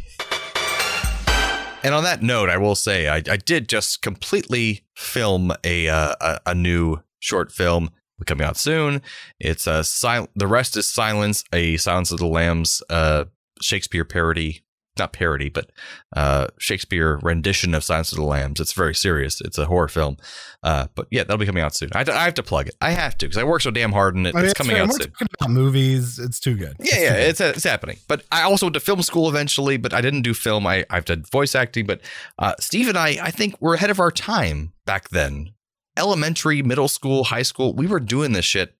And 1.81 1.95
on 1.95 2.03
that 2.03 2.21
note, 2.21 2.49
I 2.49 2.57
will 2.57 2.75
say 2.75 3.07
I, 3.07 3.17
I 3.29 3.37
did 3.37 3.69
just 3.69 4.01
completely 4.01 4.81
film 4.97 5.53
a, 5.63 5.87
uh, 5.87 6.13
a 6.19 6.39
a 6.47 6.53
new 6.55 6.97
short 7.19 7.53
film 7.53 7.91
coming 8.25 8.45
out 8.45 8.57
soon. 8.57 9.01
It's 9.39 9.65
a 9.65 9.85
sil- 9.87 10.27
the 10.35 10.45
rest 10.47 10.75
is 10.75 10.87
silence, 10.87 11.45
a 11.53 11.77
Silence 11.77 12.11
of 12.11 12.19
the 12.19 12.27
Lambs 12.27 12.83
uh, 12.89 13.25
Shakespeare 13.61 14.03
parody, 14.03 14.61
not 14.97 15.13
parody, 15.13 15.49
but 15.49 15.71
uh, 16.15 16.47
Shakespeare 16.57 17.19
rendition 17.21 17.73
of 17.73 17.83
Silence 17.83 18.11
of 18.11 18.17
the 18.17 18.23
Lambs. 18.23 18.59
It's 18.59 18.73
very 18.73 18.95
serious. 18.95 19.39
It's 19.41 19.57
a 19.57 19.65
horror 19.65 19.87
film, 19.87 20.17
uh, 20.63 20.87
but 20.95 21.07
yeah, 21.11 21.23
that'll 21.23 21.37
be 21.37 21.45
coming 21.45 21.63
out 21.63 21.75
soon. 21.75 21.89
I, 21.93 22.01
I 22.01 22.25
have 22.25 22.33
to 22.35 22.43
plug 22.43 22.67
it. 22.67 22.75
I 22.81 22.91
have 22.91 23.17
to 23.19 23.25
because 23.25 23.37
I 23.37 23.43
work 23.43 23.61
so 23.61 23.71
damn 23.71 23.91
hard 23.91 24.15
and 24.15 24.27
it. 24.27 24.35
I 24.35 24.39
mean, 24.39 24.45
it's 24.45 24.51
it's 24.51 24.57
coming 24.57 24.75
fair. 24.75 24.83
out 24.83 24.89
We're 24.89 24.99
soon. 24.99 25.13
about 25.39 25.49
movies. 25.51 26.19
It's 26.19 26.39
too 26.39 26.55
good. 26.55 26.75
Yeah, 26.79 26.95
too 26.95 27.01
yeah, 27.01 27.13
good. 27.13 27.29
it's 27.29 27.41
it's 27.41 27.63
happening. 27.63 27.97
But 28.07 28.23
I 28.31 28.43
also 28.43 28.65
went 28.65 28.73
to 28.75 28.79
film 28.79 29.01
school 29.01 29.29
eventually, 29.29 29.77
but 29.77 29.93
I 29.93 30.01
didn't 30.01 30.23
do 30.23 30.33
film. 30.33 30.65
I 30.67 30.85
I've 30.89 31.05
done 31.05 31.23
voice 31.31 31.55
acting. 31.55 31.85
But 31.85 32.01
uh, 32.37 32.53
Steve 32.59 32.87
and 32.87 32.97
I, 32.97 33.17
I 33.21 33.31
think 33.31 33.55
we're 33.61 33.75
ahead 33.75 33.89
of 33.89 33.99
our 33.99 34.11
time 34.11 34.73
back 34.85 35.09
then. 35.09 35.51
Elementary, 35.97 36.61
middle 36.61 36.87
school, 36.87 37.25
high 37.25 37.41
school, 37.41 37.73
we 37.73 37.85
were 37.85 37.99
doing 37.99 38.31
this 38.31 38.45
shit 38.45 38.75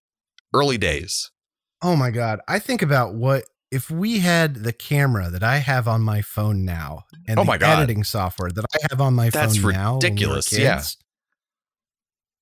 early 0.54 0.78
days. 0.78 1.32
Oh 1.82 1.95
my 1.95 2.12
god! 2.12 2.39
I 2.48 2.60
think 2.60 2.82
about 2.82 3.13
what 3.13 3.43
if 3.72 3.92
we 3.92 4.20
had 4.20 4.56
the 4.64 4.74
camera 4.74 5.30
that 5.30 5.44
I 5.44 5.58
have 5.58 5.88
on 5.88 6.02
my 6.02 6.22
phone 6.22 6.66
now, 6.66 7.06
and 7.28 7.40
Oh 7.40 7.44
the 7.44 7.58
God. 7.58 7.80
editing 7.80 8.04
software 8.04 8.50
that 8.52 8.66
I 8.74 8.78
have 8.90 9.00
on 9.02 9.14
my 9.14 9.30
That's 9.30 9.58
phone 9.58 9.72
now. 9.72 9.94
we 9.94 10.08
ridiculous, 10.08 10.52
yeah. 10.52 10.84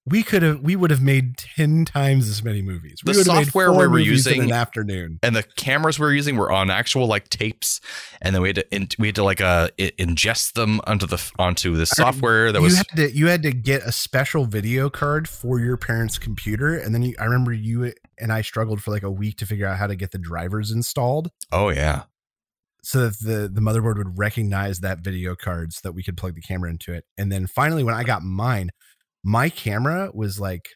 We 0.09 0.23
could 0.23 0.41
have. 0.41 0.61
We 0.61 0.77
would 0.77 0.89
have 0.89 1.01
made 1.01 1.37
ten 1.37 1.83
times 1.83 2.29
as 2.29 2.41
many 2.41 2.61
movies. 2.61 3.01
We 3.05 3.11
The 3.11 3.17
would 3.17 3.27
have 3.27 3.35
made 3.35 3.45
software 3.47 3.73
we 3.73 3.77
were 3.79 3.89
movies 3.89 4.25
in 4.25 4.41
an 4.41 4.53
afternoon. 4.53 5.19
And 5.21 5.35
the 5.35 5.43
cameras 5.43 5.99
we 5.99 6.05
were 6.05 6.13
using 6.13 6.37
were 6.37 6.49
on 6.49 6.69
actual 6.69 7.07
like 7.07 7.27
tapes, 7.27 7.81
and 8.21 8.33
then 8.33 8.41
we 8.41 8.47
had 8.47 8.55
to 8.55 8.73
in, 8.73 8.87
we 8.97 9.09
had 9.09 9.15
to 9.15 9.25
like 9.25 9.41
uh 9.41 9.67
ingest 9.77 10.53
them 10.53 10.79
onto 10.87 11.07
the 11.07 11.21
onto 11.37 11.75
the 11.75 11.85
software 11.85 12.53
that 12.53 12.59
you 12.59 12.63
was 12.63 12.77
had 12.77 12.87
to 12.95 13.11
you 13.11 13.27
had 13.27 13.43
to 13.43 13.51
get 13.51 13.81
a 13.83 13.91
special 13.91 14.45
video 14.45 14.89
card 14.89 15.27
for 15.27 15.59
your 15.59 15.75
parents' 15.75 16.17
computer, 16.17 16.73
and 16.73 16.95
then 16.95 17.01
you, 17.01 17.13
I 17.19 17.25
remember 17.25 17.51
you 17.51 17.91
and 18.19 18.31
I 18.31 18.41
struggled 18.41 18.81
for 18.81 18.91
like 18.91 19.03
a 19.03 19.11
week 19.11 19.37
to 19.37 19.45
figure 19.45 19.67
out 19.67 19.77
how 19.77 19.87
to 19.87 19.95
get 19.95 20.11
the 20.11 20.17
drivers 20.17 20.71
installed. 20.71 21.31
oh 21.51 21.69
yeah 21.69 22.03
so 22.87 23.09
that 23.09 23.19
the 23.19 23.49
the 23.49 23.59
motherboard 23.59 23.97
would 23.97 24.17
recognize 24.17 24.79
that 24.79 24.99
video 24.99 25.35
card 25.35 25.73
so 25.73 25.81
that 25.83 25.91
we 25.91 26.03
could 26.03 26.15
plug 26.15 26.35
the 26.35 26.41
camera 26.41 26.69
into 26.69 26.93
it. 26.93 27.03
And 27.17 27.29
then 27.29 27.45
finally, 27.45 27.83
when 27.83 27.93
I 27.93 28.05
got 28.05 28.23
mine, 28.23 28.69
my 29.25 29.49
camera 29.49 30.09
was 30.13 30.39
like 30.39 30.69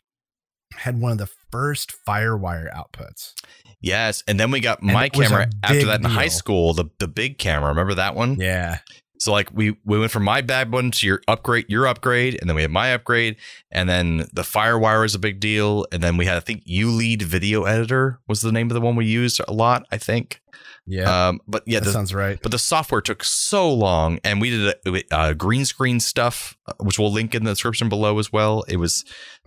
had 0.74 1.00
one 1.00 1.14
of 1.14 1.18
the 1.18 1.30
first 1.52 1.94
FireWire 2.06 2.70
outputs. 2.74 3.34
yes, 3.80 4.24
and 4.28 4.38
then 4.38 4.52
we 4.52 4.60
got 4.60 4.82
And 4.82 4.92
my 4.92 5.06
it 5.06 5.16
was 5.16 5.28
a 5.28 5.30
camera 5.30 5.50
after 5.64 5.86
that 5.86 6.02
in 6.02 6.06
high 6.06 6.28
school. 6.28 6.74
The 6.74 6.86
the 7.00 7.08
big 7.08 7.38
camera, 7.38 7.70
remember 7.70 7.94
that 7.94 8.14
one? 8.14 8.36
Yeah, 8.36 8.80
So 9.22 9.32
like 9.32 9.50
we 9.54 9.78
we 9.86 10.00
went 10.00 10.12
from 10.12 10.24
my 10.24 10.42
bad 10.42 10.72
one 10.72 10.90
to 10.90 11.06
your 11.06 11.22
upgrade, 11.28 11.66
your 11.70 11.86
upgrade, 11.86 12.40
and 12.42 12.50
then 12.50 12.56
we 12.56 12.64
had 12.64 12.72
my 12.72 12.92
upgrade, 12.92 13.36
and 13.70 13.88
then 13.88 14.26
the 14.34 14.42
FireWire 14.42 15.06
is 15.06 15.14
a 15.14 15.20
big 15.20 15.40
deal, 15.40 15.86
and 15.92 16.02
then 16.02 16.18
we 16.18 16.26
had 16.26 16.38
I 16.38 16.40
think 16.40 16.66
ULEAD 16.66 17.22
Video 17.22 17.66
Editor 17.66 18.20
was 18.28 18.42
the 18.42 18.52
name 18.52 18.72
of 18.72 18.74
the 18.74 18.82
one 18.82 18.96
we 18.96 19.06
used 19.06 19.40
a 19.48 19.54
lot, 19.54 19.86
I 19.92 20.00
think. 20.00 20.42
Yeah, 20.92 21.30
Um, 21.30 21.40
but 21.48 21.64
yeah, 21.66 21.80
that 21.80 21.86
the, 21.86 21.92
sounds 21.92 22.14
right. 22.14 22.40
but 22.42 22.52
the 22.52 22.60
software 22.60 23.02
took 23.02 23.24
so 23.24 23.74
long, 23.74 24.20
and 24.24 24.42
we 24.42 24.50
did 24.50 24.76
a, 24.86 25.16
uh 25.16 25.34
green 25.34 25.66
screen 25.66 26.00
stuff, 26.00 26.58
uh, 26.68 26.74
which 26.80 27.00
we'll 27.00 27.12
link 27.12 27.34
in 27.34 27.44
the 27.46 27.52
description 27.52 27.90
below 27.90 28.20
as 28.20 28.32
well. 28.32 28.64
It 28.68 28.78
was, 28.78 29.06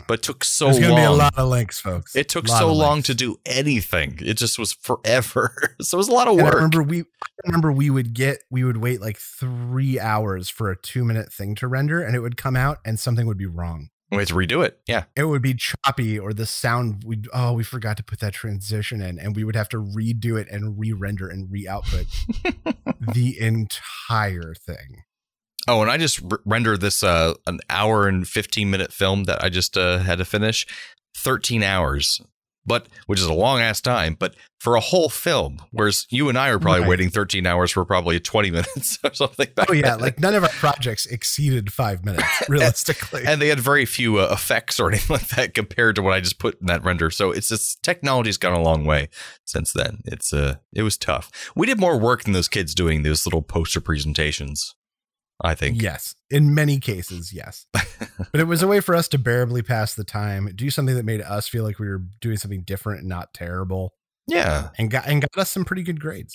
but 0.09 0.22
took 0.22 0.42
so 0.44 0.66
There's 0.66 0.78
gonna 0.80 0.94
be 0.96 1.02
a 1.02 1.11
lot 1.11 1.37
of 1.38 1.48
links, 1.48 1.78
folks. 1.78 2.16
it 2.16 2.28
took 2.28 2.48
so 2.48 2.72
long 2.72 2.94
links. 2.94 3.07
to 3.09 3.14
do 3.14 3.37
anything. 3.46 4.18
It 4.20 4.35
just 4.38 4.59
was 4.59 4.72
forever. 4.72 5.54
so 5.83 5.96
it 5.96 5.98
was 5.98 6.09
a 6.09 6.12
lot 6.12 6.26
of 6.28 6.33
And 6.35 6.42
I 6.42 6.44
work. 6.44 6.54
remember 6.54 6.83
we 6.83 7.00
I 7.00 7.46
remember 7.46 7.70
we 7.72 7.90
would 7.90 8.14
get 8.14 8.38
we 8.50 8.64
would 8.64 8.78
wait 8.78 9.00
like 9.00 9.18
three 9.18 10.00
hours 10.00 10.48
for 10.48 10.70
a 10.70 10.76
two 10.76 11.04
minute 11.04 11.33
thing 11.33 11.54
to 11.57 11.68
render, 11.68 12.00
and 12.02 12.16
it 12.16 12.20
would 12.20 12.37
come 12.37 12.57
out 12.57 12.78
and 12.85 12.98
something 12.98 13.26
would 13.26 13.38
be 13.38 13.46
wrong. 13.46 13.90
We 14.11 14.19
had 14.19 14.29
to 14.29 14.35
redo 14.35 14.64
it. 14.64 14.79
Yeah. 14.87 15.05
it 15.17 15.25
would 15.25 15.43
be 15.43 15.55
choppy 15.55 16.19
or 16.19 16.33
the 16.33 16.47
sound 16.47 17.03
we 17.05 17.23
oh 17.33 17.53
we 17.53 17.64
forgot 17.64 17.97
to 17.97 18.05
put 18.05 18.21
that 18.21 18.33
transition 18.35 19.01
in 19.01 19.19
and 19.19 19.35
we 19.35 19.45
would 19.45 19.57
have 19.57 19.69
to 19.71 19.79
redo 19.79 20.38
it 20.40 20.47
and 20.51 20.79
re-render 20.79 21.29
and 21.29 21.51
re-output 21.51 22.07
the 23.14 23.37
entire 23.40 24.55
thing 24.55 25.03
Oh, 25.67 25.81
and 25.81 25.90
I 25.90 25.97
just 25.97 26.21
r- 26.31 26.40
rendered 26.45 26.83
this 26.83 27.03
uh, 27.03 27.33
an 27.47 27.59
hour 27.71 28.07
and 28.07 28.29
15 28.29 28.71
minute 28.71 28.93
film 28.93 29.25
that 29.25 29.43
I 29.43 29.49
just 29.49 29.79
uh, 29.79 29.99
had 30.01 30.19
to 30.19 30.27
finish 30.27 30.67
13 31.17 31.62
hours, 31.62 32.21
but 32.66 32.87
which 33.07 33.20
is 33.20 33.27
a 33.27 33.33
long 33.35 33.61
ass 33.61 33.81
time, 33.81 34.16
but 34.18 34.35
for 34.61 34.77
a 34.77 34.81
whole 34.81 35.11
film, 35.11 35.59
whereas 35.72 36.07
you 36.09 36.29
and 36.31 36.38
I 36.38 36.48
are 36.48 36.59
probably 36.59 36.81
Right. 36.81 36.88
waiting 36.88 37.11
13 37.11 37.46
hours 37.46 37.70
for 37.70 37.85
probably 37.85 38.18
20 38.18 38.50
minutes 38.59 38.98
or 39.05 39.12
something. 39.12 39.48
oh 39.68 39.72
yeah 39.74 39.94
like 39.96 40.18
none 40.18 40.35
of 40.35 40.42
our 40.42 40.48
projects 40.50 41.05
exceeded 41.07 41.70
five 41.72 42.05
minutes 42.05 42.24
realistically 42.48 43.22
and 43.27 43.42
they 43.42 43.48
had 43.48 43.61
very 43.61 43.85
few 43.85 44.18
uh, 44.18 44.29
effects 44.33 44.81
or 44.81 44.88
anything 44.88 45.14
like 45.16 45.29
that 45.29 45.53
compared 45.55 45.96
to 45.96 46.03
what 46.03 46.14
I 46.14 46.20
just 46.20 46.38
put 46.38 46.59
in 46.61 46.66
that 46.68 46.83
render. 46.85 47.11
So 47.11 47.31
it's 47.31 47.48
just 47.50 47.83
technology's 47.83 48.38
gone 48.38 48.55
a 48.55 48.62
long 48.62 48.85
way 48.87 49.09
since 49.44 49.72
then. 49.72 49.98
It's 50.07 50.33
uh, 50.33 50.57
it 50.72 50.83
was 50.83 50.96
tough. 50.96 51.31
We 51.55 51.66
did 51.66 51.79
more 51.79 51.98
work 51.98 52.24
than 52.24 52.33
those 52.33 52.48
kids 52.48 52.74
doing 52.74 53.03
those 53.03 53.27
little 53.27 53.42
poster 53.42 53.81
presentations. 53.81 54.74
I 55.44 55.54
think. 55.54 55.80
yes 55.80 56.14
in 56.30 56.54
many 56.54 56.80
cases 56.80 57.33
yes 57.33 57.66
but 57.72 58.40
it 58.40 58.46
was 58.48 58.62
a 58.62 58.66
way 58.66 58.80
for 58.80 58.94
us 58.96 59.07
to 59.09 59.18
bearably 59.18 59.62
pass 59.62 59.94
the 59.94 60.02
time 60.04 60.50
do 60.57 60.70
something 60.70 60.96
that 60.96 61.04
made 61.04 61.20
us 61.20 61.46
feel 61.46 61.62
like 61.64 61.78
we 61.78 61.88
were 61.88 62.02
doing 62.20 62.37
something 62.38 62.62
different 62.62 63.00
and 63.00 63.09
not 63.09 63.33
terrible 63.35 63.92
Yeah. 64.26 64.70
and 64.78 64.90
got 64.90 65.07
and 65.07 65.20
got 65.22 65.40
us 65.40 65.50
some 65.50 65.64
pretty 65.64 65.83
good 65.83 66.00
grades 66.00 66.35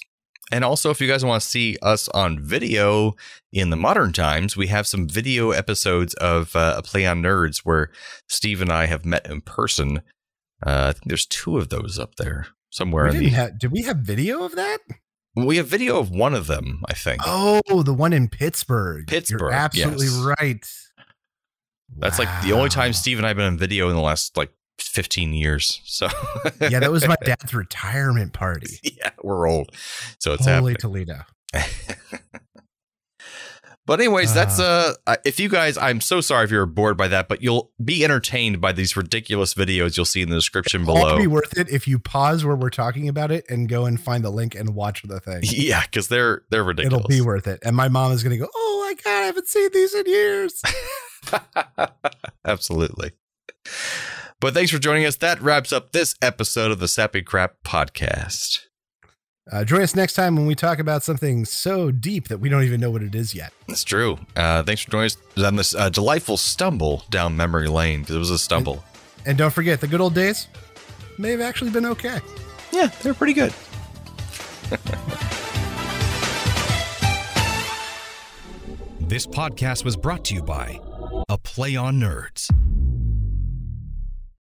And 0.52 0.64
also, 0.64 0.90
if 0.90 1.00
you 1.02 1.08
guys 1.08 1.24
want 1.26 1.42
to 1.44 1.48
see 1.48 1.78
us 1.82 2.08
on 2.10 2.40
video 2.40 3.14
in 3.52 3.70
the 3.70 3.76
modern 3.78 4.14
times, 4.14 4.58
we 4.58 4.66
have 4.68 4.88
some 4.88 5.08
video 5.08 5.52
episodes 5.52 6.16
of 6.16 6.56
uh, 6.56 6.74
a 6.78 6.82
Play 6.82 7.06
on 7.06 7.22
Nerds 7.22 7.60
where 7.60 7.92
Steve 8.28 8.60
and 8.62 8.72
I 8.72 8.88
have 8.88 9.06
met 9.06 9.30
in 9.30 9.42
person. 9.42 9.98
Uh, 10.66 10.88
I 10.90 10.92
think 10.94 11.06
there's 11.06 11.28
two 11.28 11.58
of 11.60 11.70
those 11.70 12.00
up 12.00 12.16
there 12.16 12.48
somewhere. 12.72 13.12
we 13.12 13.20
the, 13.20 13.30
have 13.30 13.60
did 13.60 13.72
we 13.72 13.84
have 13.84 13.98
video 13.98 14.44
of 14.44 14.56
that 14.56 14.80
we 15.46 15.58
have 15.58 15.68
video 15.68 16.00
of 16.00 16.12
one 16.12 16.34
of 16.34 16.48
them, 16.48 16.82
I 16.88 16.94
think. 16.94 17.22
Oh, 17.26 17.62
the 17.84 17.94
one 17.94 18.14
in 18.14 18.28
Pittsburgh. 18.30 19.08
Pittsburgh, 19.08 19.42
You're 19.42 19.52
absolutely 19.52 20.08
yes. 20.08 20.36
right. 20.40 20.66
That's 21.98 22.20
like 22.20 22.30
the 22.44 22.54
only 22.54 22.70
time 22.70 22.94
Steve 22.94 23.18
and 23.18 23.26
I 23.26 23.30
have 23.30 23.38
been 23.38 23.46
on 23.46 23.58
video 23.58 23.90
in 23.90 23.96
the 23.96 24.02
last 24.02 24.38
like 24.38 24.52
15 24.80 25.34
years. 25.34 25.82
So 25.86 26.08
yeah, 26.62 26.80
that 26.80 26.92
was 26.92 27.08
my 27.08 27.16
dad's 27.26 27.54
retirement 27.54 28.34
party. 28.34 28.80
yeah, 28.84 29.12
we're 29.24 29.48
old. 29.48 29.72
So 30.20 30.34
it's 30.34 30.46
Holy 30.46 30.74
happening. 30.74 30.76
Toledo. 30.76 31.22
But 33.90 34.02
anyways, 34.02 34.36
that's 34.36 34.60
uh 34.60 34.94
if 35.26 35.40
you 35.40 35.50
guys 35.50 35.76
I'm 35.76 36.00
so 36.00 36.22
sorry 36.22 36.44
if 36.44 36.52
you're 36.52 36.68
bored 36.68 36.96
by 36.96 37.08
that, 37.08 37.28
but 37.28 37.42
you'll 37.42 37.72
be 37.84 38.04
entertained 38.04 38.62
by 38.62 38.72
these 38.72 38.96
ridiculous 38.96 39.56
videos 39.56 39.98
you'll 39.98 40.06
see 40.06 40.22
in 40.22 40.30
the 40.30 40.36
description 40.36 40.86
below. 40.86 41.08
It'll 41.08 41.18
be 41.18 41.26
worth 41.26 41.58
it 41.58 41.68
if 41.70 41.88
you 41.88 41.98
pause 41.98 42.46
where 42.46 42.56
we're 42.56 42.70
talking 42.70 43.10
about 43.10 43.32
it 43.32 43.46
and 43.50 43.68
go 43.68 43.88
and 43.88 44.00
find 44.00 44.24
the 44.24 44.30
link 44.30 44.54
and 44.54 44.76
watch 44.76 45.02
the 45.02 45.20
thing. 45.20 45.42
Yeah, 45.44 45.82
because 45.82 46.08
they're 46.08 46.44
they're 46.52 46.64
ridiculous. 46.64 47.00
It'll 47.00 47.10
be 47.10 47.22
worth 47.22 47.48
it. 47.48 47.62
And 47.64 47.76
my 47.76 47.90
mom 47.90 48.12
is 48.12 48.22
going 48.22 48.38
to 48.38 48.38
go, 48.38 48.48
"Oh 48.54 48.86
my 48.88 48.94
god, 49.04 49.24
I 49.24 49.26
haven't 49.26 49.48
seen 49.48 49.70
these 49.74 49.96
in 49.96 50.06
years." 50.06 50.62
Absolutely. 52.46 53.14
But 54.40 54.54
thanks 54.54 54.70
for 54.70 54.78
joining 54.78 55.08
us. 55.08 55.16
That 55.16 55.42
wraps 55.42 55.74
up 55.74 55.94
this 55.94 56.14
episode 56.22 56.70
of 56.70 56.78
the 56.78 56.88
Sappy 56.88 57.24
Crap 57.24 57.64
podcast. 57.66 58.68
Uh, 59.52 59.64
join 59.64 59.82
us 59.82 59.96
next 59.96 60.14
time 60.14 60.36
when 60.36 60.46
we 60.46 60.54
talk 60.54 60.80
about 60.80 61.04
something 61.04 61.44
so 61.44 61.90
deep 61.92 62.28
that 62.28 62.40
we 62.40 62.50
don't 62.50 62.64
even 62.64 62.80
know 62.80 62.92
what 62.92 63.02
it 63.02 63.16
is 63.16 63.34
yet. 63.34 63.52
That's 63.68 63.84
true. 63.84 64.20
Uh, 64.36 64.62
thanks 64.64 64.84
for 64.84 64.92
joining 64.92 65.08
us 65.08 65.18
on 65.44 65.56
this 65.56 65.74
uh, 65.74 65.90
delightful 65.90 66.38
stumble 66.38 67.04
down 67.10 67.36
memory 67.36 67.68
lane 67.68 68.02
because 68.02 68.16
it 68.16 68.20
was 68.20 68.30
a 68.30 68.38
stumble. 68.38 68.84
And 69.26 69.38
don't 69.38 69.54
forget, 69.54 69.82
the 69.82 69.88
good 69.88 70.02
old 70.02 70.14
days 70.14 70.48
may 71.18 71.32
have 71.32 71.42
actually 71.42 71.72
been 71.72 71.86
okay. 71.86 72.20
Yeah, 72.72 72.88
they're 73.02 73.14
pretty 73.14 73.34
good. 73.34 73.54
This 79.10 79.26
podcast 79.26 79.84
was 79.84 79.98
brought 79.98 80.24
to 80.26 80.36
you 80.36 80.44
by 80.44 80.80
A 81.30 81.38
Play 81.40 81.76
on 81.76 82.00
Nerds. 82.00 82.48